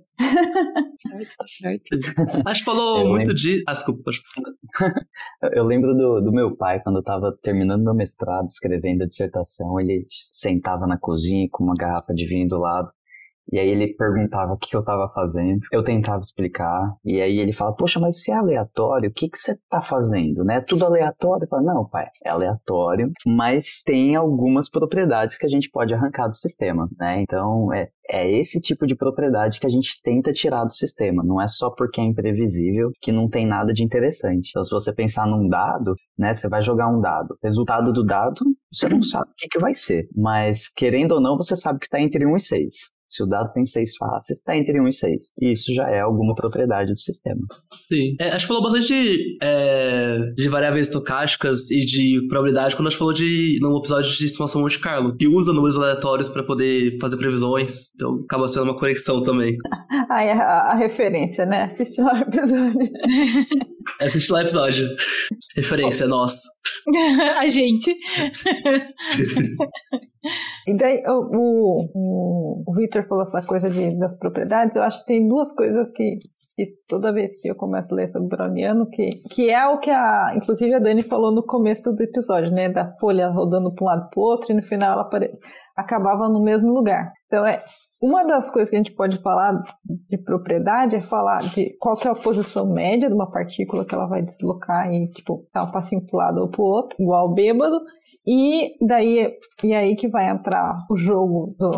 [0.97, 1.85] certo, tá certo.
[2.49, 3.35] Acho que falou eu muito lembro...
[3.35, 3.63] de.
[3.67, 4.11] Ah, desculpa,
[5.55, 9.79] Eu lembro do, do meu pai, quando eu tava terminando meu mestrado, escrevendo a dissertação,
[9.81, 12.91] ele sentava na cozinha com uma garrafa de vinho do lado.
[13.53, 17.53] E aí ele perguntava o que eu estava fazendo, eu tentava explicar, e aí ele
[17.53, 20.61] fala, poxa, mas se é aleatório, o que, que você está fazendo, né?
[20.61, 21.45] Tudo aleatório?
[21.45, 26.29] Eu falo, não, pai, é aleatório, mas tem algumas propriedades que a gente pode arrancar
[26.29, 27.21] do sistema, né?
[27.21, 31.23] Então, é, é esse tipo de propriedade que a gente tenta tirar do sistema.
[31.25, 34.51] Não é só porque é imprevisível que não tem nada de interessante.
[34.51, 37.37] Então, se você pensar num dado, né, você vai jogar um dado.
[37.43, 40.09] Resultado do dado, você não sabe o que, que vai ser.
[40.15, 42.75] Mas, querendo ou não, você sabe que está entre 1 e 6.
[43.15, 45.25] Se o dado tem seis faces, está entre 1 e 6.
[45.41, 47.41] E isso já é alguma propriedade do sistema.
[47.87, 48.17] Sim.
[48.21, 52.91] É, acho que falou bastante de, é, de variáveis estocásticas e de probabilidade quando a
[52.91, 56.99] gente falou de no episódio de estimação Monte Carlo, que usa números aleatórios para poder
[57.01, 57.93] fazer previsões.
[57.95, 59.57] Então acaba sendo uma conexão também.
[60.11, 61.65] Aí a, a referência, né?
[61.65, 62.81] Assistir lá o episódio.
[64.01, 64.89] Assiste lá o episódio.
[65.57, 66.43] Referência, nossa.
[67.39, 67.95] a gente.
[70.67, 74.77] e daí o, o, o Victor falou essa coisa de, das propriedades.
[74.77, 76.19] Eu acho que tem duas coisas que,
[76.57, 79.79] que toda vez que eu começo a ler sobre o Browniano, que, que é o
[79.79, 82.69] que a, inclusive a Dani falou no começo do episódio, né?
[82.69, 85.31] Da folha rodando para um lado para o outro e no final ela apare...
[85.77, 87.13] acabava no mesmo lugar.
[87.27, 87.63] Então é
[88.03, 89.63] uma das coisas que a gente pode falar
[90.09, 93.95] de propriedade é falar de qual que é a posição média de uma partícula que
[93.95, 96.97] ela vai deslocar e, tipo, dar um passinho para um lado ou para o outro,
[97.01, 97.81] igual o bêbado,
[98.27, 101.71] E daí e aí que vai entrar o jogo do,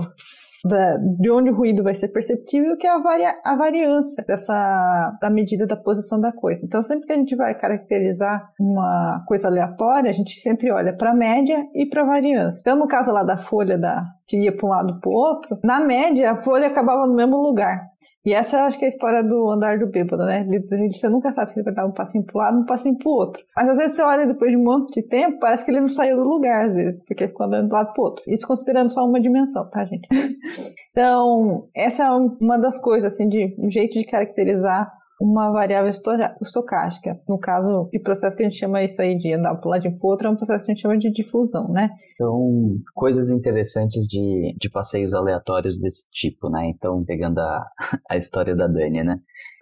[0.65, 5.19] da, de onde o ruído vai ser perceptível, que é a, varia, a variância dessa,
[5.21, 6.65] da medida da posição da coisa.
[6.65, 11.11] Então, sempre que a gente vai caracterizar uma coisa aleatória, a gente sempre olha para
[11.11, 12.61] a média e para a variância.
[12.61, 15.59] Então, no caso lá da folha da, que ia para um lado para o outro,
[15.63, 17.81] na média a folha acabava no mesmo lugar.
[18.27, 20.45] E essa acho que é a história do andar do bêbado, né?
[20.91, 23.13] Você nunca sabe se ele vai dar um passinho um lado, um passinho para o
[23.13, 23.45] outro.
[23.55, 25.89] Mas às vezes você olha depois de um monte de tempo, parece que ele não
[25.89, 28.25] saiu do lugar, às vezes, porque ficou andando um lado para o outro.
[28.27, 30.09] Isso considerando só uma dimensão, tá, gente?
[30.91, 35.91] então, essa é uma das coisas, assim, de um jeito de caracterizar uma variável
[36.41, 37.19] estocástica.
[37.29, 39.83] No caso de processo que a gente chama isso aí de andar para um lado
[39.83, 41.91] para o outro, é um processo que a gente chama de difusão, né?
[42.15, 46.71] Então, coisas interessantes de, de passeios aleatórios desse tipo, né?
[46.75, 47.67] Então, pegando a,
[48.11, 49.19] a história da Dani, né?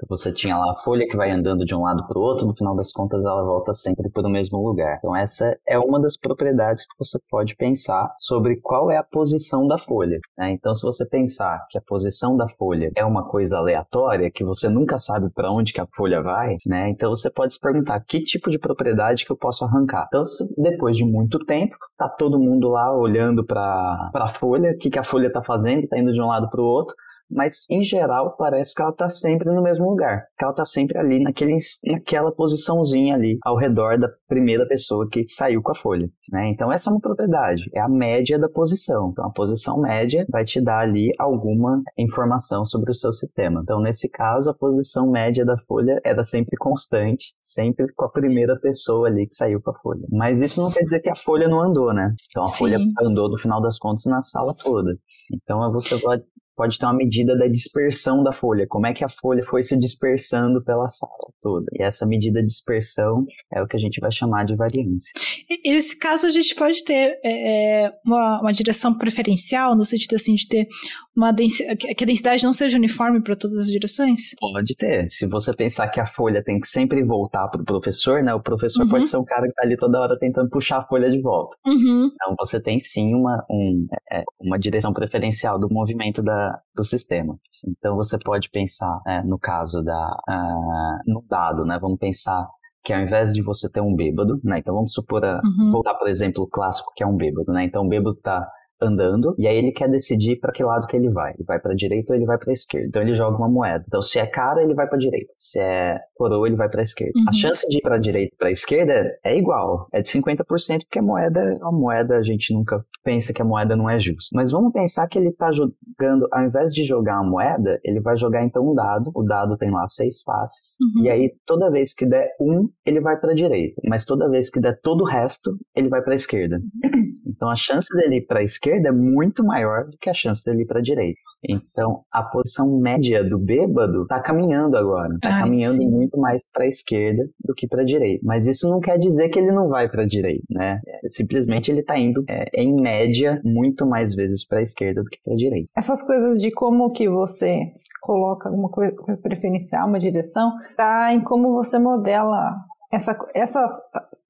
[0.08, 2.56] Você tinha lá a folha que vai andando de um lado para o outro, no
[2.56, 4.96] final das contas ela volta sempre para o mesmo lugar.
[4.98, 9.66] Então essa é uma das propriedades que você pode pensar sobre qual é a posição
[9.66, 10.18] da folha.
[10.36, 10.52] Né?
[10.52, 14.68] Então se você pensar que a posição da folha é uma coisa aleatória, que você
[14.68, 16.90] nunca sabe para onde que a folha vai, né?
[16.90, 20.06] Então você pode se perguntar que tipo de propriedade que eu posso arrancar.
[20.08, 20.22] Então
[20.58, 24.98] depois de muito tempo, tá todo mundo lá olhando para a folha, o que, que
[24.98, 26.94] a folha está fazendo, está indo de um lado para o outro,
[27.30, 30.98] mas em geral parece que ela está sempre no mesmo lugar, que ela está sempre
[30.98, 36.08] ali naquele, naquela posiçãozinha ali ao redor da primeira pessoa que saiu com a folha.
[36.30, 36.50] Né?
[36.50, 39.10] Então essa é uma propriedade, é a média da posição.
[39.10, 43.60] Então a posição média vai te dar ali alguma informação sobre o seu sistema.
[43.62, 48.58] Então nesse caso a posição média da folha era sempre constante, sempre com a primeira
[48.58, 50.06] pessoa ali que saiu com a folha.
[50.10, 52.14] Mas isso não quer dizer que a folha não andou, né?
[52.30, 52.58] Então a Sim.
[52.58, 54.96] folha andou no final das contas na sala toda.
[55.32, 56.22] Então você pode
[56.56, 59.76] pode ter uma medida da dispersão da folha, como é que a folha foi se
[59.76, 61.66] dispersando pela sala toda.
[61.72, 65.12] E essa medida de dispersão é o que a gente vai chamar de variância.
[65.48, 70.14] E nesse caso, a gente pode ter é, é uma, uma, direção preferencial, no sentido
[70.14, 70.68] assim de ter
[71.16, 74.34] uma densidade, que a densidade não seja uniforme para todas as direções?
[74.38, 75.08] Pode ter.
[75.08, 78.34] Se você pensar que a folha tem que sempre voltar para o professor, né?
[78.34, 78.90] O professor uhum.
[78.90, 81.56] pode ser o cara que está ali toda hora tentando puxar a folha de volta.
[81.66, 82.08] Uhum.
[82.12, 87.36] Então você tem sim uma, um, é, uma direção preferencial do movimento da, do sistema.
[87.66, 91.78] Então você pode pensar, né, no caso da uh, no dado, né?
[91.80, 92.46] Vamos pensar
[92.82, 94.58] que ao invés de você ter um bêbado, né?
[94.58, 95.70] Então vamos supor, a, uhum.
[95.72, 97.64] voltar por exemplo o clássico que é um bêbado, né?
[97.64, 98.46] Então o bêbado está
[98.84, 101.32] andando e aí ele quer decidir para que lado que ele vai.
[101.34, 102.88] Ele vai para direita ou ele vai para esquerda.
[102.88, 103.84] Então ele joga uma moeda.
[103.86, 105.32] Então se é cara, ele vai para direita.
[105.36, 107.12] Se é coroa, ele vai para esquerda.
[107.16, 107.24] Uhum.
[107.28, 111.02] A chance de ir para direita para esquerda é igual, é de 50% porque a
[111.02, 114.30] moeda é uma moeda, a gente nunca pensa que a moeda não é justa.
[114.34, 118.16] Mas vamos pensar que ele tá jogando, ao invés de jogar a moeda, ele vai
[118.16, 119.10] jogar então um dado.
[119.14, 121.04] O dado tem lá seis faces uhum.
[121.04, 124.60] e aí toda vez que der um, ele vai para direita, mas toda vez que
[124.60, 126.60] der todo o resto, ele vai para esquerda.
[127.34, 130.42] Então a chance dele ir para a esquerda é muito maior do que a chance
[130.44, 131.18] dele ir para a direita.
[131.46, 135.88] Então a posição média do bêbado está caminhando agora, está caminhando sim.
[135.88, 138.20] muito mais para a esquerda do que para a direita.
[138.24, 140.80] Mas isso não quer dizer que ele não vai para a direita, né?
[140.86, 145.10] É, simplesmente ele está indo é, em média muito mais vezes para a esquerda do
[145.10, 145.70] que para a direita.
[145.76, 151.54] Essas coisas de como que você coloca alguma coisa preferencial, uma direção, tá em como
[151.54, 152.54] você modela
[152.92, 153.72] essa, essas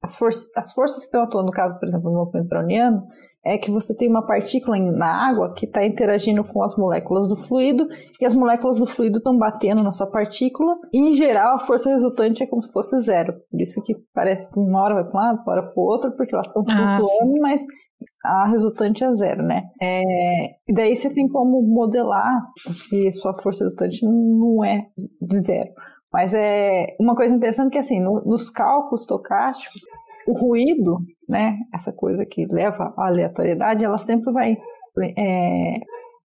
[0.01, 3.07] as, for as forças que estão atuando, no caso, por exemplo, no movimento browniano,
[3.45, 7.35] é que você tem uma partícula na água que está interagindo com as moléculas do
[7.35, 7.87] fluido
[8.19, 11.89] e as moléculas do fluido estão batendo na sua partícula e, em geral, a força
[11.89, 13.33] resultante é como se fosse zero.
[13.51, 15.85] Por isso que parece que uma hora vai para um lado, uma hora para o
[15.85, 17.65] outro, porque elas estão ah, flutuando, mas
[18.23, 19.61] a resultante é zero, né?
[19.79, 22.41] É, e daí você tem como modelar
[22.73, 24.87] se sua força resultante não é
[25.21, 25.69] de zero.
[26.15, 29.81] Mas é uma coisa interessante que assim, no, nos cálculos estocásticos,
[30.25, 34.55] o ruído, né, essa coisa que leva à aleatoriedade, ela sempre vai
[35.17, 35.73] é,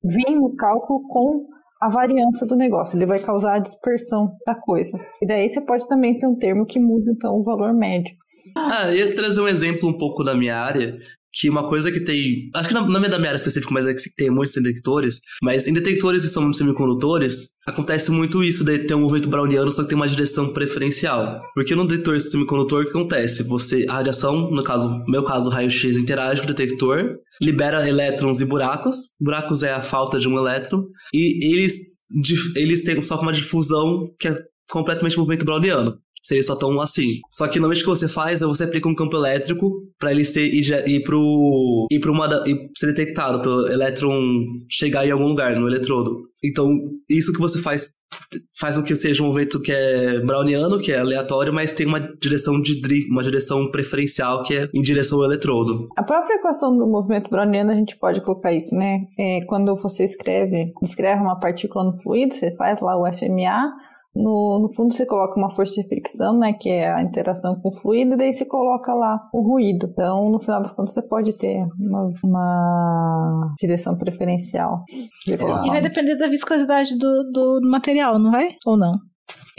[0.03, 1.47] vir no cálculo com
[1.81, 4.95] a variância do negócio, ele vai causar a dispersão da coisa.
[5.23, 8.13] E daí você pode também ter um termo que muda então o valor médio.
[8.55, 10.97] Ah, eu ia trazer um exemplo um pouco da minha área,
[11.33, 12.49] que uma coisa que tem.
[12.55, 15.21] Acho que não, é da minha área específica, mas é que tem muitos detectores.
[15.41, 19.83] Mas em detectores que são semicondutores, acontece muito isso de ter um movimento browniano, só
[19.83, 21.41] que tem uma direção preferencial.
[21.53, 23.43] Porque no detector semicondutor, o que acontece?
[23.43, 28.41] Você, a radiação, no caso, no meu caso, raio-x interage com o detector, libera elétrons
[28.41, 28.97] e buracos.
[29.19, 30.85] Buracos é a falta de um elétron.
[31.13, 31.97] E eles,
[32.55, 34.37] eles têm só uma difusão que é
[34.69, 35.97] completamente movimento browniano.
[36.21, 37.19] Se eles só estão assim.
[37.31, 40.23] Só que normalmente o que você faz é você aplica um campo elétrico para ele
[40.23, 44.19] ser ir, ir pro ir para uma ir ser detectado pelo elétron
[44.69, 46.23] chegar em algum lugar no eletrodo.
[46.43, 46.69] Então,
[47.09, 47.99] isso que você faz
[48.59, 51.99] faz com que seja um movimento que é browniano, que é aleatório, mas tem uma
[51.99, 55.87] direção de drift, uma direção preferencial que é em direção ao eletrodo.
[55.95, 59.05] A própria equação do movimento browniano a gente pode colocar isso, né?
[59.17, 63.71] É, quando você escreve, escreve uma partícula no fluido, você faz lá o FMA,
[64.15, 67.69] no, no fundo você coloca uma força de fricção, né, que é a interação com
[67.69, 69.87] o fluido, e daí você coloca lá o ruído.
[69.91, 74.83] Então, no final das contas, você pode ter uma, uma direção preferencial.
[75.27, 75.33] É.
[75.33, 78.55] E vai depender da viscosidade do, do material, não vai?
[78.65, 78.97] Ou não?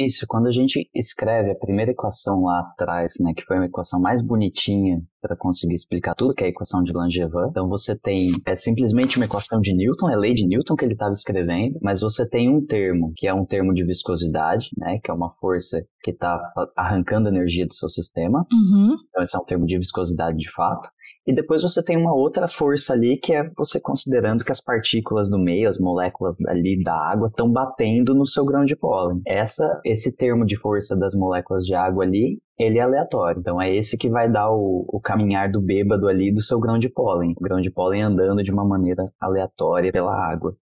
[0.00, 4.00] Isso, quando a gente escreve a primeira equação lá atrás, né, que foi uma equação
[4.00, 7.48] mais bonitinha para conseguir explicar tudo, que é a equação de Langevin.
[7.50, 10.94] Então você tem é simplesmente uma equação de Newton, é lei de Newton que ele
[10.94, 15.10] estava escrevendo, mas você tem um termo que é um termo de viscosidade, né, que
[15.10, 16.40] é uma força que está
[16.74, 18.46] arrancando energia do seu sistema.
[18.50, 18.96] Uhum.
[19.10, 20.88] Então esse é um termo de viscosidade de fato.
[21.26, 25.28] E depois você tem uma outra força ali, que é você considerando que as partículas
[25.28, 29.20] do meio, as moléculas ali da água, estão batendo no seu grão de pólen.
[29.26, 33.40] Essa, esse termo de força das moléculas de água ali, ele é aleatório.
[33.40, 36.78] Então é esse que vai dar o, o caminhar do bêbado ali do seu grão
[36.78, 37.34] de pólen.
[37.36, 40.54] O grão de pólen andando de uma maneira aleatória pela água.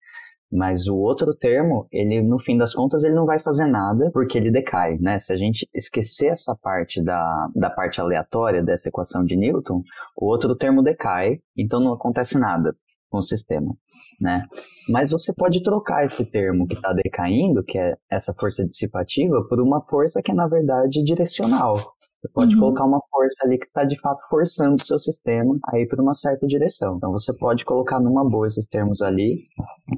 [0.51, 4.39] Mas o outro termo, ele no fim das contas, ele não vai fazer nada porque
[4.39, 5.19] ele decai, né?
[5.19, 9.83] Se a gente esquecer essa parte da, da parte aleatória dessa equação de Newton,
[10.17, 12.75] o outro termo decai, então não acontece nada
[13.11, 13.75] com o sistema,
[14.21, 14.45] né?
[14.89, 19.61] Mas você pode trocar esse termo que está decaindo, que é essa força dissipativa, por
[19.61, 21.75] uma força que é na verdade direcional.
[22.27, 22.61] Você pode uhum.
[22.61, 26.03] colocar uma força ali que está de fato forçando o seu sistema a ir para
[26.03, 26.97] uma certa direção.
[26.97, 29.47] Então você pode colocar numa boa esses termos ali.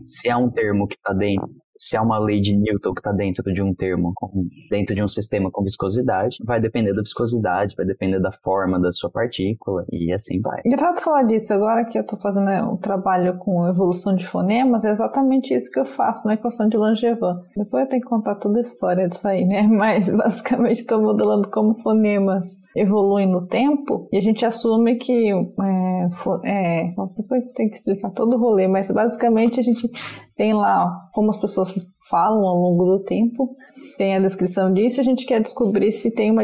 [0.02, 3.12] Se é um termo que está dentro se há uma lei de Newton que está
[3.12, 4.12] dentro de um termo,
[4.68, 8.90] dentro de um sistema com viscosidade, vai depender da viscosidade, vai depender da forma da
[8.90, 10.60] sua partícula e assim vai.
[10.66, 14.90] Engraçado falar disso, agora que eu estou fazendo um trabalho com evolução de fonemas, é
[14.90, 17.08] exatamente isso que eu faço na equação de Langevin.
[17.56, 19.62] Depois eu tenho que contar toda a história disso aí, né?
[19.70, 26.08] Mas basicamente estou modelando como fonemas evoluem no tempo e a gente assume que é,
[26.44, 29.90] é, depois tem que explicar todo o rolê, mas basicamente a gente
[30.36, 31.74] tem lá como as pessoas
[32.08, 33.56] falam ao longo do tempo,
[33.96, 36.42] tem a descrição disso, a gente quer descobrir se tem uma,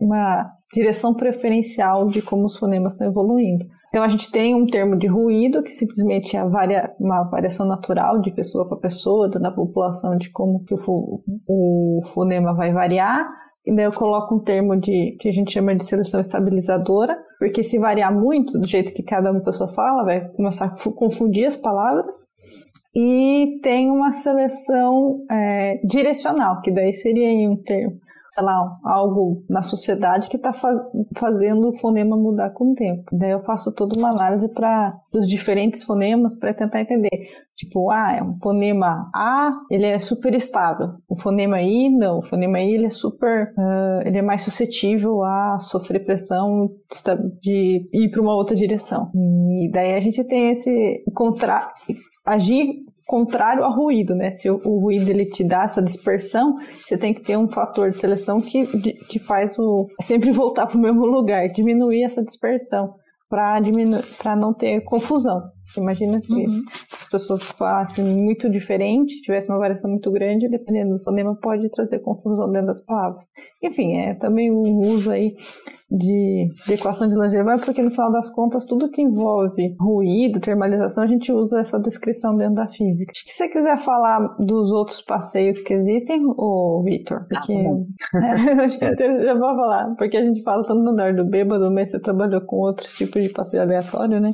[0.00, 3.64] uma direção preferencial de como os fonemas estão evoluindo.
[3.88, 8.20] Então a gente tem um termo de ruído, que simplesmente é varia, uma variação natural
[8.20, 13.28] de pessoa para pessoa, da população, de como que o, o fonema vai variar.
[13.66, 17.62] E daí eu coloco um termo de que a gente chama de seleção estabilizadora, porque
[17.62, 21.56] se variar muito do jeito que cada uma pessoa fala, vai começar a confundir as
[21.56, 22.16] palavras.
[22.94, 29.60] E tem uma seleção é, direcional, que daí seria um termo sei lá, algo na
[29.60, 30.78] sociedade que está faz,
[31.16, 33.04] fazendo o fonema mudar com o tempo.
[33.12, 37.10] Daí eu faço toda uma análise para os diferentes fonemas para tentar entender.
[37.60, 40.94] Tipo, ah, é um fonema A, ele é super estável.
[41.06, 42.20] O fonema I, não.
[42.20, 46.70] O fonema I, ele é super, uh, ele é mais suscetível a sofrer pressão
[47.42, 49.10] de ir para uma outra direção.
[49.14, 51.70] E daí a gente tem esse contra
[52.24, 52.66] agir
[53.06, 54.30] contrário ao ruído, né?
[54.30, 57.98] Se o, ruído ele te dá essa dispersão, você tem que ter um fator de
[57.98, 62.94] seleção que, que faz o sempre voltar para o mesmo lugar, diminuir essa dispersão
[63.28, 65.42] para não ter confusão.
[65.76, 66.62] Imagina se uhum.
[67.10, 71.98] As pessoas falassem muito diferente, tivesse uma variação muito grande, dependendo do fonema, pode trazer
[71.98, 73.26] confusão dentro das palavras.
[73.60, 75.34] Enfim, é também um uso aí
[75.90, 81.04] de, de equação de Langevin, porque no final das contas, tudo que envolve ruído, termalização,
[81.04, 83.12] a gente usa essa descrição dentro da física.
[83.14, 87.52] Se você quiser falar dos outros passeios que existem, ô Vitor, porque
[88.14, 89.24] ah, acho que é.
[89.24, 92.40] já vou falar, porque a gente fala tanto no andar do bêbado, mas você trabalhou
[92.42, 94.30] com outros tipos de passeio aleatório, né?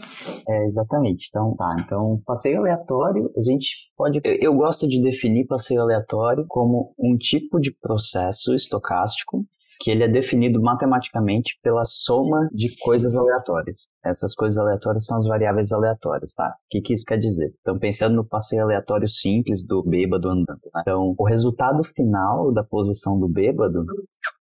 [0.49, 1.29] É, exatamente.
[1.31, 1.77] Então, tá.
[1.85, 4.21] Então, passeio aleatório, a gente pode.
[4.25, 9.45] Eu gosto de definir passeio aleatório como um tipo de processo estocástico
[9.81, 13.89] que ele é definido matematicamente pela soma de coisas aleatórias.
[14.05, 16.49] Essas coisas aleatórias são as variáveis aleatórias, tá?
[16.49, 17.53] O que, que isso quer dizer?
[17.61, 20.61] Então, pensando no passeio aleatório simples do bêbado andando.
[20.75, 20.81] Né?
[20.83, 23.85] Então, o resultado final da posição do bêbado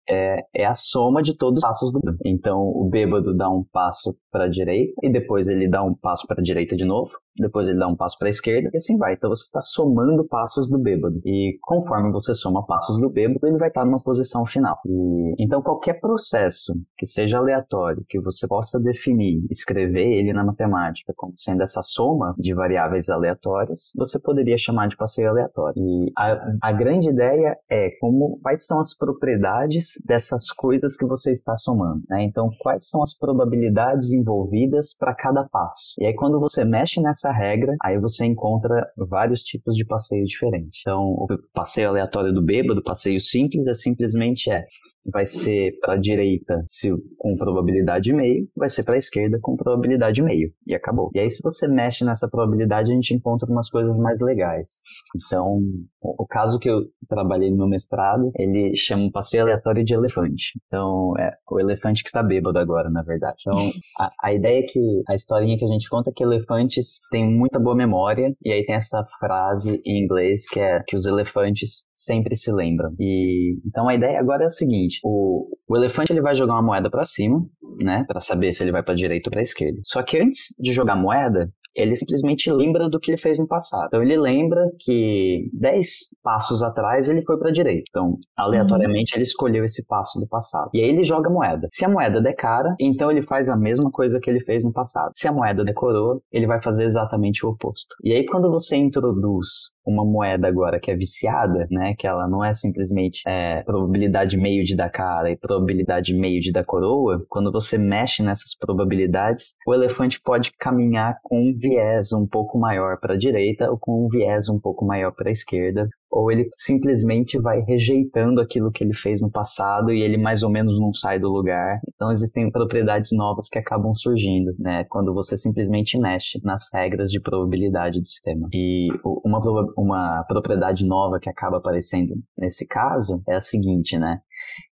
[0.09, 2.19] é, é a soma de todos os passos do bêbado.
[2.25, 6.27] Então, o bêbado dá um passo para a direita e depois ele dá um passo
[6.27, 7.11] para a direita de novo.
[7.37, 9.15] Depois ele dá um passo para a esquerda e assim vai.
[9.15, 11.21] Então você está somando passos do bêbado.
[11.25, 14.79] E conforme você soma passos do bêbado, ele vai estar numa posição final.
[14.87, 21.13] E, então qualquer processo que seja aleatório, que você possa definir, escrever ele na matemática
[21.17, 25.75] como sendo essa soma de variáveis aleatórias, você poderia chamar de passeio aleatório.
[25.77, 31.31] E a, a grande ideia é como quais são as propriedades dessas coisas que você
[31.33, 32.03] está somando.
[32.09, 32.25] Né?
[32.25, 35.95] Então quais são as probabilidades envolvidas para cada passo.
[35.99, 40.81] E aí quando você mexe nessa regra, aí você encontra vários tipos de passeio diferentes.
[40.81, 44.65] Então o passeio aleatório do bêbado, passeio simples, é simplesmente é
[45.13, 49.57] vai ser para a direita se, com probabilidade meio, vai ser para a esquerda com
[49.57, 50.51] probabilidade meio.
[50.67, 51.11] E acabou.
[51.15, 54.81] E aí, se você mexe nessa probabilidade, a gente encontra umas coisas mais legais.
[55.17, 55.61] Então,
[56.01, 59.95] o, o caso que eu trabalhei no meu mestrado, ele chama um passeio aleatório de
[59.95, 60.53] elefante.
[60.67, 63.37] Então, é o elefante que está bêbado agora, na verdade.
[63.41, 63.59] Então,
[63.99, 67.25] a, a ideia é que a historinha que a gente conta é que elefantes têm
[67.25, 71.85] muita boa memória, e aí tem essa frase em inglês que é que os elefantes
[71.95, 72.95] sempre se lembram.
[72.99, 76.55] E então a ideia agora é a seguinte: seguinte: o, o elefante ele vai jogar
[76.55, 77.45] uma moeda para cima,
[77.79, 79.81] né, para saber se ele vai para direita ou para esquerda.
[79.85, 83.49] Só que antes de jogar a moeda, ele simplesmente lembra do que ele fez no
[83.49, 83.87] passado.
[83.89, 85.89] Então ele lembra que 10
[86.23, 87.83] passos atrás ele foi para a direita.
[87.89, 89.17] Então, aleatoriamente uhum.
[89.17, 90.71] ele escolheu esse passo do passado.
[90.73, 91.67] E aí ele joga a moeda.
[91.71, 94.73] Se a moeda der cara, então ele faz a mesma coisa que ele fez no
[94.73, 95.11] passado.
[95.15, 97.97] Se a moeda decorou, ele vai fazer exatamente o oposto.
[98.05, 101.95] E aí quando você introduz uma moeda agora que é viciada, né?
[101.97, 106.53] Que ela não é simplesmente é, probabilidade meio de dar cara e probabilidade meio de
[106.53, 107.25] dar coroa.
[107.29, 112.99] Quando você mexe nessas probabilidades, o elefante pode caminhar com um viés um pouco maior
[113.01, 116.49] para a direita ou com um viés um pouco maior para a esquerda, ou ele
[116.53, 120.93] simplesmente vai rejeitando aquilo que ele fez no passado e ele mais ou menos não
[120.93, 121.81] sai do lugar.
[121.95, 127.21] Então existem propriedades novas que acabam surgindo, né, quando você simplesmente mexe nas regras de
[127.21, 128.49] probabilidade do sistema.
[128.53, 128.89] E
[129.25, 129.41] uma,
[129.77, 134.21] uma propriedade nova que acaba aparecendo nesse caso é a seguinte, né?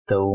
[0.10, 0.34] Então,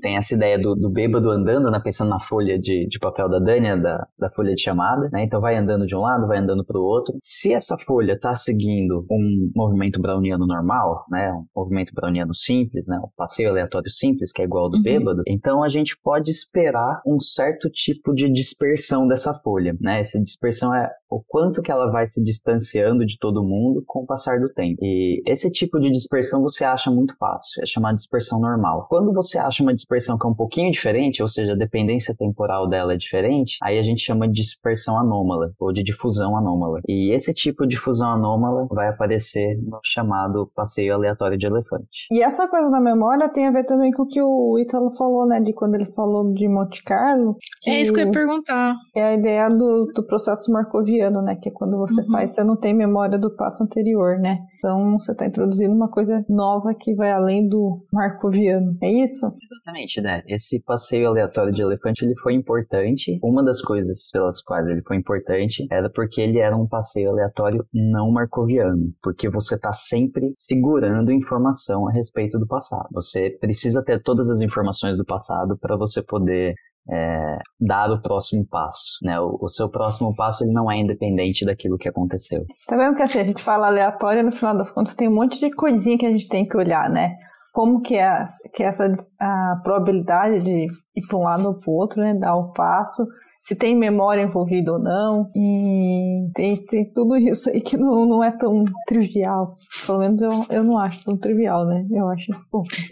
[0.00, 3.38] tem essa ideia do, do bêbado andando, né, pensando na folha de, de papel da
[3.38, 6.64] Dânia, da, da folha de chamada, né, então vai andando de um lado, vai andando
[6.64, 7.14] para o outro.
[7.20, 12.98] Se essa folha está seguindo um movimento browniano normal, né, um movimento browniano simples, né,
[12.98, 14.82] um passeio aleatório simples, que é igual ao do uhum.
[14.82, 20.18] bêbado, então a gente pode esperar um certo tipo de dispersão dessa folha, né, essa
[20.20, 24.38] dispersão é o quanto que ela vai se distanciando de todo mundo com o passar
[24.40, 24.78] do tempo.
[24.82, 28.77] E esse tipo de dispersão você acha muito fácil, é chamada dispersão normal.
[28.88, 32.68] Quando você acha uma dispersão que é um pouquinho diferente, ou seja, a dependência temporal
[32.68, 36.80] dela é diferente, aí a gente chama de dispersão anômala ou de difusão anômala.
[36.86, 42.06] E esse tipo de difusão anômala vai aparecer no chamado passeio aleatório de elefante.
[42.10, 45.26] E essa coisa da memória tem a ver também com o que o Ítalo falou,
[45.26, 47.36] né, de quando ele falou de Monte Carlo.
[47.66, 48.74] É isso que eu ia perguntar.
[48.94, 52.10] É a ideia do, do processo marcoviano, né, que é quando você uhum.
[52.12, 54.38] faz, você não tem memória do passo anterior, né?
[54.58, 58.67] Então você está introduzindo uma coisa nova que vai além do marcoviano.
[58.82, 59.26] É isso?
[59.26, 60.22] Exatamente, né?
[60.26, 63.18] Esse passeio aleatório de elefante ele foi importante.
[63.22, 67.64] Uma das coisas pelas quais ele foi importante era porque ele era um passeio aleatório
[67.72, 72.88] não marcoviano, porque você está sempre segurando informação a respeito do passado.
[72.92, 76.54] Você precisa ter todas as informações do passado para você poder
[76.90, 79.20] é, dar o próximo passo, né?
[79.20, 82.44] O, o, seu próximo passo ele não é independente daquilo que aconteceu.
[82.66, 85.38] Tá vendo que assim, a gente fala aleatório no final das contas tem um monte
[85.38, 87.16] de coisinha que a gente tem que olhar, né?
[87.52, 88.24] Como que é,
[88.54, 92.14] que é essa a probabilidade de ir para um lado ou para o outro, né?
[92.14, 93.04] Dar o passo
[93.48, 95.30] se tem memória envolvida ou não.
[95.34, 99.54] E tem, tem tudo isso aí que não, não é tão trivial.
[99.86, 101.86] Pelo menos eu, eu não acho tão trivial, né?
[101.90, 102.30] Eu acho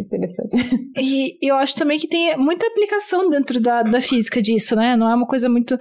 [0.00, 0.56] interessante.
[0.96, 4.96] E eu acho também que tem muita aplicação dentro da, da física disso, né?
[4.96, 5.76] Não é uma coisa muito.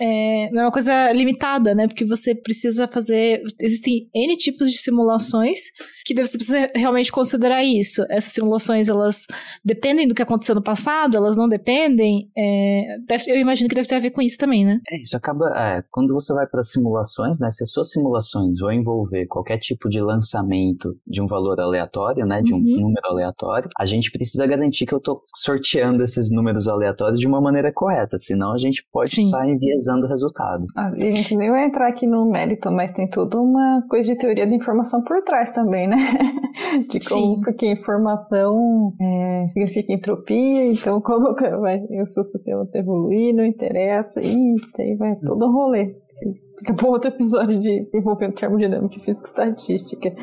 [0.00, 1.86] É, não é uma coisa limitada, né?
[1.86, 3.42] Porque você precisa fazer.
[3.60, 5.58] Existem N tipos de simulações
[6.04, 8.04] que você precisa realmente considerar isso.
[8.10, 9.26] Essas simulações, elas
[9.64, 12.30] dependem do que aconteceu no passado, elas não dependem.
[12.36, 14.80] É, deve, eu imagino que deve ter a ver com isso também, né?
[14.90, 15.46] É, isso acaba.
[15.56, 17.50] É, quando você vai para simulações, né?
[17.50, 22.42] Se as suas simulações vão envolver qualquer tipo de lançamento de um valor aleatório, né?
[22.42, 22.80] De um uhum.
[22.80, 27.40] número aleatório, a gente precisa garantir que eu estou sorteando esses números aleatórios de uma
[27.40, 29.26] maneira correta, senão a gente pode Sim.
[29.26, 30.66] estar enviesando o resultado.
[30.76, 34.18] Ah, a gente nem vai entrar aqui no mérito, mas tem toda uma coisa de
[34.18, 35.93] teoria da informação por trás também, né?
[36.88, 37.40] de como, Sim.
[37.42, 43.84] porque informação é, significa entropia, então como vai, o seu sistema está evoluindo, não interessa
[43.84, 45.96] essa, eita, aí vai todo um rolê.
[46.58, 50.14] Fica para outro episódio de envolvendo termodinâmica e física estatística.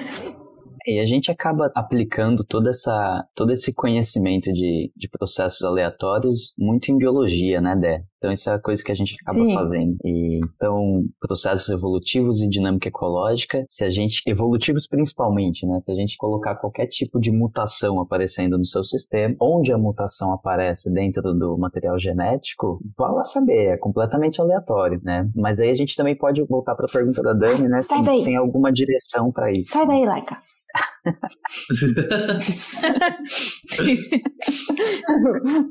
[0.85, 6.91] E a gente acaba aplicando toda essa, todo esse conhecimento de, de processos aleatórios muito
[6.91, 8.03] em biologia, né, Dé?
[8.21, 9.53] Então isso é a coisa que a gente acaba Sim.
[9.55, 9.97] fazendo.
[10.05, 15.79] E, então, processos evolutivos e dinâmica ecológica, se a gente, evolutivos principalmente, né?
[15.79, 20.31] Se a gente colocar qualquer tipo de mutação aparecendo no seu sistema, onde a mutação
[20.33, 25.27] aparece dentro do material genético, vá lá saber, é completamente aleatório, né?
[25.35, 27.81] Mas aí a gente também pode voltar para a pergunta da Dani, né?
[27.81, 29.71] Se tem alguma direção para isso.
[29.71, 30.37] Sai daí, Laika.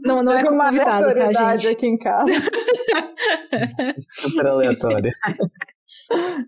[0.04, 1.76] Não, não é uma aleatoriedade tá, gente?
[1.76, 2.32] aqui em casa.
[4.20, 5.10] Super aleatório.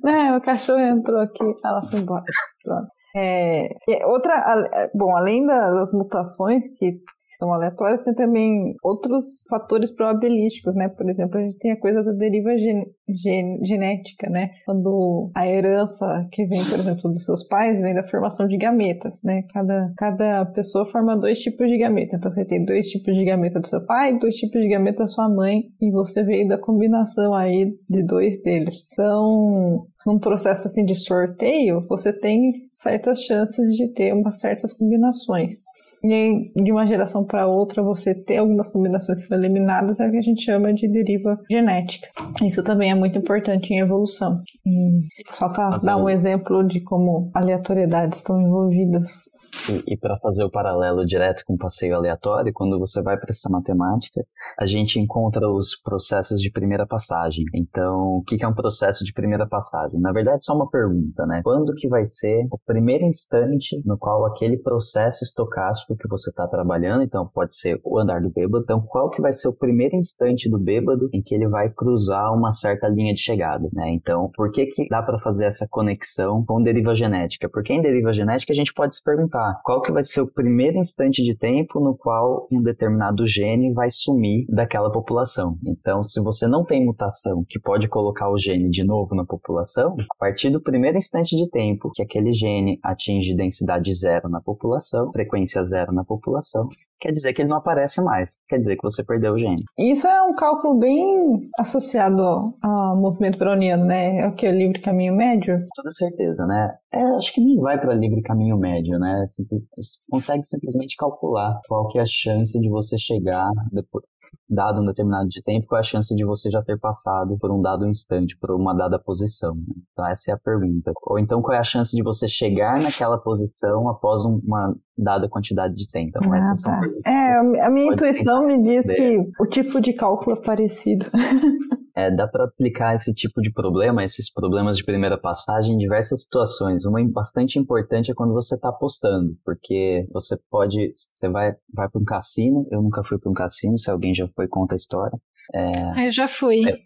[0.04, 2.24] É, o cachorro entrou aqui, ela foi embora.
[2.64, 2.88] Pronto.
[3.14, 3.68] É,
[4.06, 6.98] outra, bom, além das mutações que
[7.36, 10.88] são aleatórias, tem também outros fatores probabilísticos, né?
[10.88, 14.50] Por exemplo, a gente tem a coisa da deriva gen, gen, genética, né?
[14.64, 19.20] Quando a herança que vem, por exemplo, dos seus pais vem da formação de gametas,
[19.22, 19.42] né?
[19.52, 22.16] Cada, cada pessoa forma dois tipos de gameta.
[22.16, 25.06] Então você tem dois tipos de gameta do seu pai, dois tipos de gameta da
[25.06, 28.84] sua mãe, e você veio da combinação aí de dois deles.
[28.92, 35.62] Então, num processo assim de sorteio, você tem certas chances de ter umas certas combinações.
[36.04, 40.10] E de uma geração para outra você ter algumas combinações que são eliminadas é o
[40.10, 42.08] que a gente chama de deriva genética.
[42.42, 44.40] Isso também é muito importante em evolução.
[44.66, 49.31] E só para dar um exemplo de como aleatoriedades estão envolvidas
[49.68, 53.30] e, e para fazer o paralelo direto com o passeio aleatório, quando você vai para
[53.30, 54.24] essa matemática,
[54.58, 57.44] a gente encontra os processos de primeira passagem.
[57.54, 60.00] Então, o que é um processo de primeira passagem?
[60.00, 61.40] Na verdade, só uma pergunta, né?
[61.44, 66.46] Quando que vai ser o primeiro instante no qual aquele processo estocástico que você está
[66.46, 69.96] trabalhando, então pode ser o andar do bêbado, então qual que vai ser o primeiro
[69.96, 73.90] instante do bêbado em que ele vai cruzar uma certa linha de chegada, né?
[73.90, 77.48] Então, por que que dá para fazer essa conexão com deriva genética?
[77.48, 80.78] Porque em deriva genética a gente pode se perguntar, qual que vai ser o primeiro
[80.78, 85.56] instante de tempo no qual um determinado gene vai sumir daquela população.
[85.66, 89.96] Então, se você não tem mutação que pode colocar o gene de novo na população,
[89.98, 95.10] a partir do primeiro instante de tempo que aquele gene atinge densidade zero na população,
[95.12, 96.68] frequência zero na população,
[97.02, 98.38] quer dizer que ele não aparece mais.
[98.48, 99.64] Quer dizer que você perdeu o gene.
[99.76, 102.22] Isso é um cálculo bem associado
[102.62, 104.20] ao movimento browniano, né?
[104.20, 104.50] É o que?
[104.50, 105.66] Livre caminho médio?
[105.74, 106.76] Toda certeza, né?
[106.92, 109.24] É, acho que nem vai para livre caminho médio, né?
[109.26, 109.64] Simples,
[110.08, 114.04] consegue simplesmente calcular qual que é a chance de você chegar depois,
[114.48, 117.50] dado um determinado de tempo, qual é a chance de você já ter passado por
[117.50, 119.54] um dado instante, por uma dada posição?
[119.54, 119.74] Né?
[119.92, 120.92] Então, essa é a pergunta.
[121.02, 125.74] Ou então, qual é a chance de você chegar naquela posição após uma dada quantidade
[125.74, 126.10] de tempo?
[126.16, 126.80] Então, ah, essas tá.
[126.80, 131.06] são É, a minha intuição me diz que o tipo de cálculo é parecido.
[131.96, 136.22] é, dá para aplicar esse tipo de problema, esses problemas de primeira passagem em diversas
[136.22, 136.84] situações.
[136.84, 142.00] Uma bastante importante é quando você está apostando, porque você pode, você vai, vai para
[142.00, 145.18] um cassino, eu nunca fui para um cassino, se alguém já foi, conta a história.
[145.54, 146.62] É, ah, eu já fui.
[146.68, 146.78] É.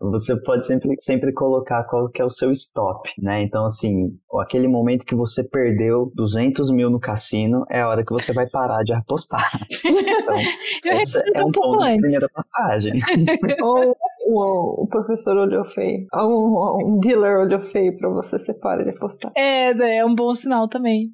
[0.00, 3.42] você pode sempre, sempre colocar qual que é o seu stop, né?
[3.42, 4.10] Então, assim,
[4.40, 8.48] aquele momento que você perdeu 200 mil no cassino é a hora que você vai
[8.48, 9.50] parar de apostar.
[10.14, 10.36] Então,
[10.84, 11.96] Eu essa é um, um ponto antes.
[11.96, 12.92] de primeira passagem.
[13.62, 13.96] Ou
[14.26, 16.06] o, o, professor olhou feio.
[16.14, 19.32] Um, um dealer olhou feio pra você, você para de apostar.
[19.36, 21.12] É, é um bom sinal também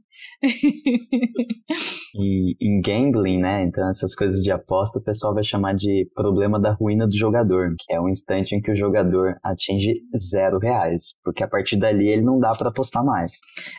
[2.14, 3.62] e em gambling, né?
[3.64, 7.74] Então essas coisas de aposta o pessoal vai chamar de problema da ruína do jogador,
[7.78, 12.08] que é o instante em que o jogador atinge zero reais, porque a partir dali
[12.08, 13.32] ele não dá para apostar mais.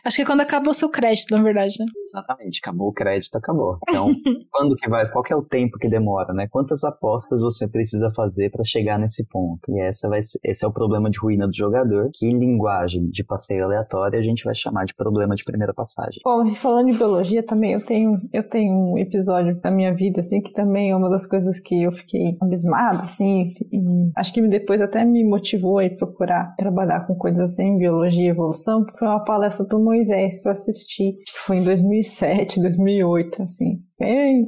[0.04, 1.86] Acho que é quando acaba o seu crédito, na verdade, né?
[2.04, 3.78] Exatamente, acabou o crédito, acabou.
[3.88, 4.10] Então,
[4.50, 5.10] quando que vai?
[5.10, 6.46] Qual que é o tempo que demora, né?
[6.50, 9.70] Quantas apostas você precisa fazer para chegar nesse ponto?
[9.70, 13.08] E essa vai ser, esse é o problema de ruína do jogador, que em linguagem
[13.10, 16.20] de passeio aleatório a gente vai chamar de problema de primeira passagem.
[16.34, 20.40] Bom, falando de biologia também, eu tenho, eu tenho um episódio da minha vida, assim,
[20.40, 23.78] que também é uma das coisas que eu fiquei abismada, assim, e
[24.16, 28.82] acho que depois até me motivou a procurar trabalhar com coisas em biologia e evolução,
[28.98, 33.82] foi uma palestra do Moisés para assistir, que foi em 2007, 2008, assim,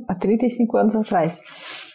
[0.09, 1.41] há 35 anos atrás.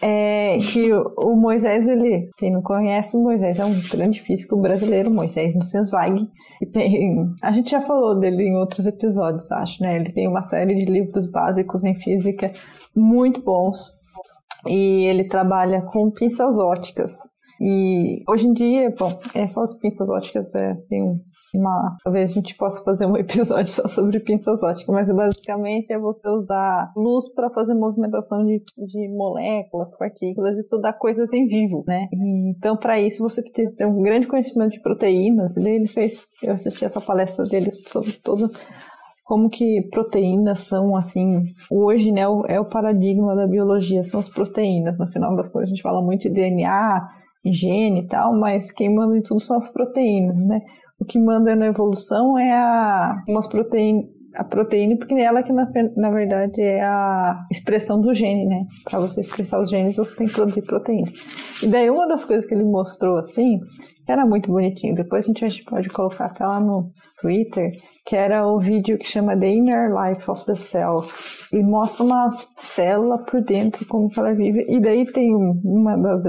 [0.01, 4.55] É, que o, o, Moisés, ele, quem não conhece, o Moisés é um grande físico
[4.57, 6.28] brasileiro, Moisés Nussensweig,
[6.62, 9.95] e tem, a gente já falou dele em outros episódios, acho, né?
[9.97, 12.51] Ele tem uma série de livros básicos em física
[12.95, 13.91] muito bons,
[14.68, 17.12] e ele trabalha com pinças óticas.
[17.60, 21.01] E hoje em dia, bom, essas pinças óticas é, tem
[21.53, 21.97] uma.
[22.03, 26.28] Talvez a gente possa fazer um episódio só sobre pinças óticas, mas basicamente é você
[26.30, 32.07] usar luz para fazer movimentação de, de moléculas, partículas, estudar coisas em vivo, né?
[32.14, 35.57] E, então, para isso, você precisa ter um grande conhecimento de proteínas.
[35.57, 36.28] E daí ele fez.
[36.41, 38.49] Eu assisti essa palestra dele sobre todo
[39.26, 44.97] como que proteínas são assim hoje né é o paradigma da biologia são as proteínas
[44.97, 47.07] no final das coisas a gente fala muito de DNA
[47.52, 50.62] gene e tal mas quem manda em tudo são as proteínas né?
[51.00, 55.51] O que manda na evolução é a umas proteínas a proteína, porque é ela que
[55.51, 58.65] na, na verdade é a expressão do gene, né?
[58.84, 61.11] Para você expressar os genes, você tem que produzir proteína.
[61.63, 63.59] E daí uma das coisas que ele mostrou assim,
[64.11, 64.95] era muito bonitinho.
[64.95, 67.71] Depois a gente, a gente pode colocar até lá no Twitter,
[68.05, 71.03] que era o vídeo que chama The Inner Life of the Cell.
[71.53, 74.65] E mostra uma célula por dentro, como que ela vive.
[74.67, 76.23] E daí tem uma das,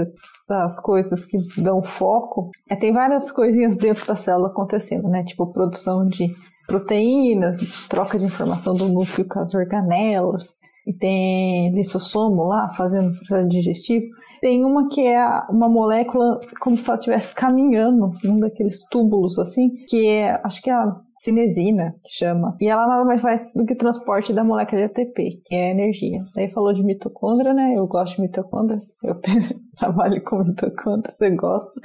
[0.47, 2.49] das coisas que dão foco.
[2.69, 5.23] É, tem várias coisinhas dentro da célula acontecendo, né?
[5.23, 6.27] Tipo produção de
[6.71, 7.59] proteínas,
[7.89, 10.55] troca de informação do núcleo com as organelas,
[10.87, 14.05] e tem lisossomo lá fazendo processo digestivo.
[14.39, 19.69] Tem uma que é uma molécula como se ela estivesse caminhando num daqueles túbulos assim,
[19.87, 22.57] que é, acho que é a cinesina, que chama.
[22.59, 26.23] E ela nada mais faz do que transporte da molécula de ATP, que é energia.
[26.33, 27.73] Daí falou de mitocôndria, né?
[27.75, 29.19] Eu gosto de mitocôndrias, eu
[29.77, 31.79] trabalho com mitocôndrias, eu gosto.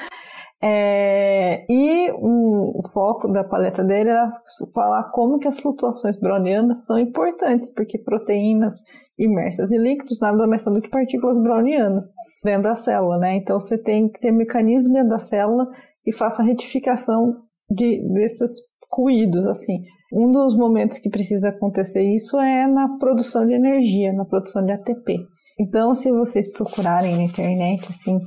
[0.63, 4.31] É, e o, foco da palestra dele era
[4.75, 8.75] falar como que as flutuações brownianas são importantes, porque proteínas
[9.19, 12.07] imersas em líquidos nada mais são do que partículas brownianas
[12.43, 13.37] dentro da célula, né?
[13.37, 15.67] Então você tem que ter mecanismo dentro da célula
[16.03, 17.37] que faça a retificação
[17.71, 18.53] de, desses
[18.91, 19.83] ruídos, assim.
[20.13, 24.73] Um dos momentos que precisa acontecer isso é na produção de energia, na produção de
[24.73, 25.19] ATP.
[25.59, 28.19] Então, se vocês procurarem na internet, assim,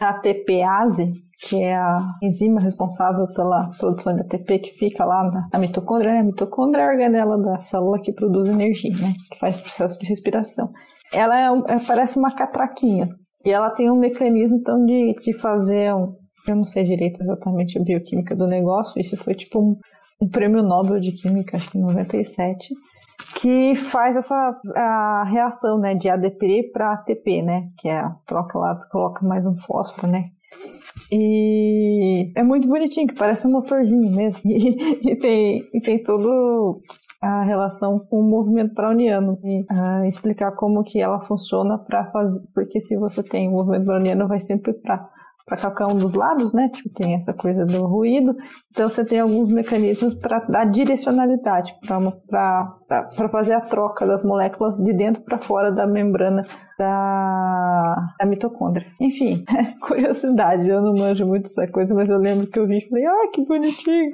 [0.00, 1.12] ATPase,
[1.48, 6.12] que é a enzima responsável pela produção de ATP que fica lá na, mitocôndria.
[6.12, 6.20] Né?
[6.20, 9.12] A mitocôndria é a organela da célula que produz energia, né?
[9.30, 10.70] que faz o processo de respiração.
[11.12, 13.08] Ela é, é, parece uma catraquinha
[13.44, 16.14] e ela tem um mecanismo então de, de fazer um,
[16.48, 19.76] eu não sei direito exatamente a bioquímica do negócio, isso foi tipo um,
[20.20, 22.72] um prêmio Nobel de Química, acho que em 97,
[23.40, 24.34] que faz essa
[24.76, 29.44] a reação né, de ADP para ATP, né, que é a troca lá, coloca mais
[29.44, 30.30] um fósforo, né,
[31.12, 34.42] e é muito bonitinho, que parece um motorzinho mesmo.
[34.52, 36.80] E, e tem, e tem todo
[37.20, 42.40] a relação com o movimento browniano e uh, explicar como que ela funciona para fazer,
[42.54, 45.08] porque se você tem o movimento browniano vai sempre para
[45.46, 46.68] para qualquer um dos lados, né?
[46.68, 48.34] Tipo, tem essa coisa do ruído.
[48.70, 54.92] Então você tem alguns mecanismos para dar direcionalidade, para fazer a troca das moléculas de
[54.92, 56.44] dentro para fora da membrana
[56.78, 58.86] da, da mitocôndria.
[59.00, 59.44] Enfim,
[59.86, 63.06] curiosidade, eu não manjo muito essa coisa, mas eu lembro que eu vi e falei,
[63.06, 64.10] ah, que bonitinho.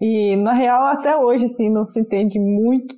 [0.00, 2.94] E na real, até hoje, assim, não se entende muito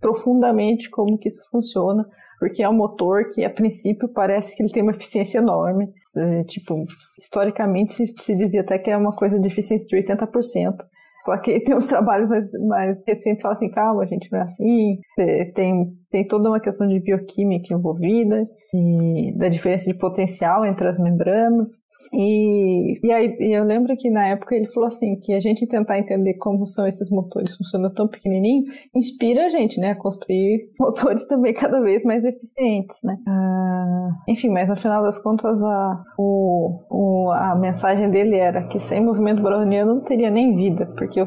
[0.00, 2.06] profundamente como que isso funciona
[2.42, 5.92] porque é um motor que, a princípio, parece que ele tem uma eficiência enorme.
[6.16, 6.84] É, tipo,
[7.16, 10.74] historicamente se, dizia até que é uma coisa de eficiência de 80%.
[11.20, 14.40] Só que tem uns trabalhos mais, mais recentes que falam assim, calma, a gente, não
[14.40, 14.98] é assim.
[15.16, 20.88] É, tem, tem toda uma questão de bioquímica envolvida, e da diferença de potencial entre
[20.88, 21.68] as membranas.
[22.12, 25.66] E, e aí e eu lembro que na época ele falou assim, que a gente
[25.66, 30.70] tentar entender como são esses motores funcionando tão pequenininho, inspira a gente, né, a construir
[30.78, 33.16] motores também cada vez mais eficientes, né.
[33.26, 38.78] Ah, enfim, mas no final das contas a, o, o, a mensagem dele era que
[38.78, 41.26] sem movimento browniano não teria nem vida, porque o,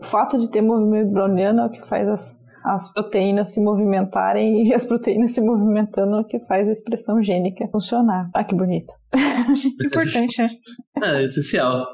[0.00, 4.66] o fato de ter movimento browniano é o que faz as as proteínas se movimentarem
[4.68, 8.30] e as proteínas se movimentando é o que faz a expressão gênica funcionar.
[8.34, 8.92] Ah, que bonito.
[9.84, 10.50] Importante, né?
[11.02, 11.86] É, essencial.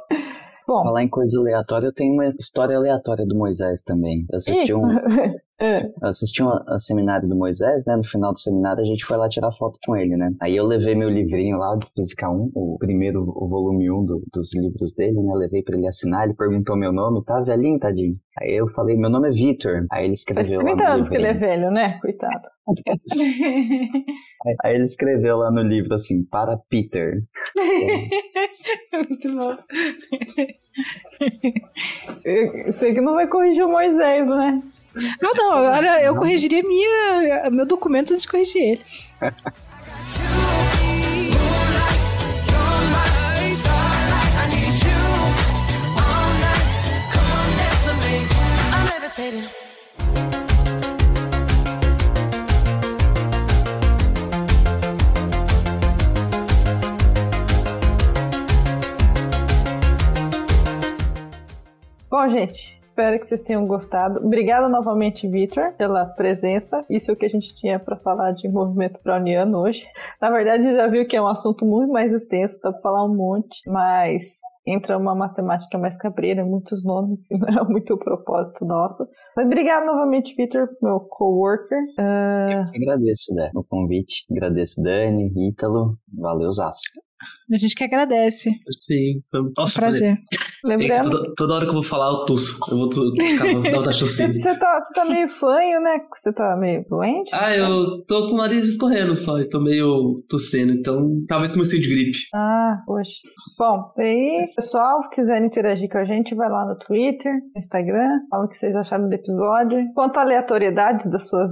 [0.66, 4.26] Bom, falar em coisa aleatória, eu tenho uma história aleatória do Moisés também.
[4.28, 4.82] Eu assisti um,
[5.60, 5.90] é.
[6.02, 7.96] assisti um, um, seminário do Moisés, né?
[7.96, 10.32] No final do seminário a gente foi lá tirar foto com ele, né?
[10.40, 14.22] Aí eu levei meu livrinho lá do Física 1, o primeiro, o volume 1 do,
[14.32, 15.34] dos livros dele, né?
[15.34, 18.14] Levei pra ele assinar, ele perguntou meu nome, tá velhinho, tadinho?
[18.38, 19.86] Aí eu falei, meu nome é Vitor.
[19.90, 21.98] Aí ele escreveu Faz 30 lá no anos que ele é velho, né?
[22.00, 22.48] Coitado.
[24.62, 27.22] Aí ele escreveu lá no livro assim, para Peter.
[28.92, 29.56] Muito bom.
[32.66, 34.62] Você que não vai corrigir o Moisés, né?
[35.20, 38.84] Não, não, agora eu corrigiria minha, meu documento antes de corrigir ele.
[62.08, 64.20] Bom, gente, espero que vocês tenham gostado.
[64.24, 66.82] Obrigada novamente, Victor, pela presença.
[66.88, 69.86] Isso é o que a gente tinha para falar de movimento browniano hoje.
[70.20, 73.14] Na verdade, já viu que é um assunto muito mais extenso, dá para falar um
[73.14, 79.06] monte, mas entra uma matemática mais cabreira, muitos nomes, não é muito o propósito nosso.
[79.36, 81.78] Mas obrigado novamente, Peter, meu coworker.
[81.98, 82.74] Uh...
[82.74, 84.24] Eu agradeço, né, o convite.
[84.30, 85.98] Agradeço, Dani, Ítalo.
[86.18, 86.80] Valeu, Zaço.
[87.52, 88.50] A gente que agradece.
[88.80, 90.18] Sim, foi Nossa, um prazer.
[90.64, 91.10] Lembrando...
[91.10, 92.58] Toda, toda, hora que eu vou falar, eu tuço.
[92.70, 95.98] Eu vou ficar da você, tá, você tá meio fanho, né?
[96.16, 97.30] Você tá meio doente?
[97.32, 99.38] Ah, eu tô com o nariz escorrendo só.
[99.38, 100.72] E tô meio tossendo.
[100.72, 102.18] Então, talvez comecei de gripe.
[102.34, 103.12] Ah, poxa.
[103.58, 108.20] Bom, aí, pessoal, se quiserem interagir com a gente, vai lá no Twitter, no Instagram,
[108.28, 109.78] fala o que vocês acharam do episódio.
[109.94, 111.50] Quanto a aleatoriedades das suas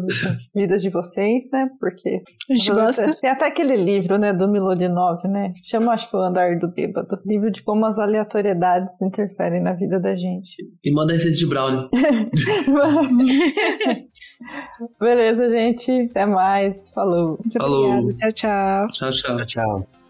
[0.54, 1.68] vidas de vocês, né?
[1.80, 2.20] Porque.
[2.50, 3.14] A gente gosta.
[3.20, 5.53] Tem até aquele livro, né, do Milodinov, né?
[5.62, 7.18] Chama, acho que o Andar do Bêbado.
[7.24, 10.56] Livro de como as aleatoriedades interferem na vida da gente.
[10.82, 11.88] E manda receita de brownie.
[15.00, 16.08] Beleza, gente.
[16.10, 16.76] Até mais.
[16.90, 17.38] Falou.
[17.38, 18.00] Muito Falou.
[18.00, 18.32] Obrigada.
[18.32, 18.88] Tchau, tchau.
[18.90, 19.46] Tchau, tchau.
[19.46, 20.03] Tchau.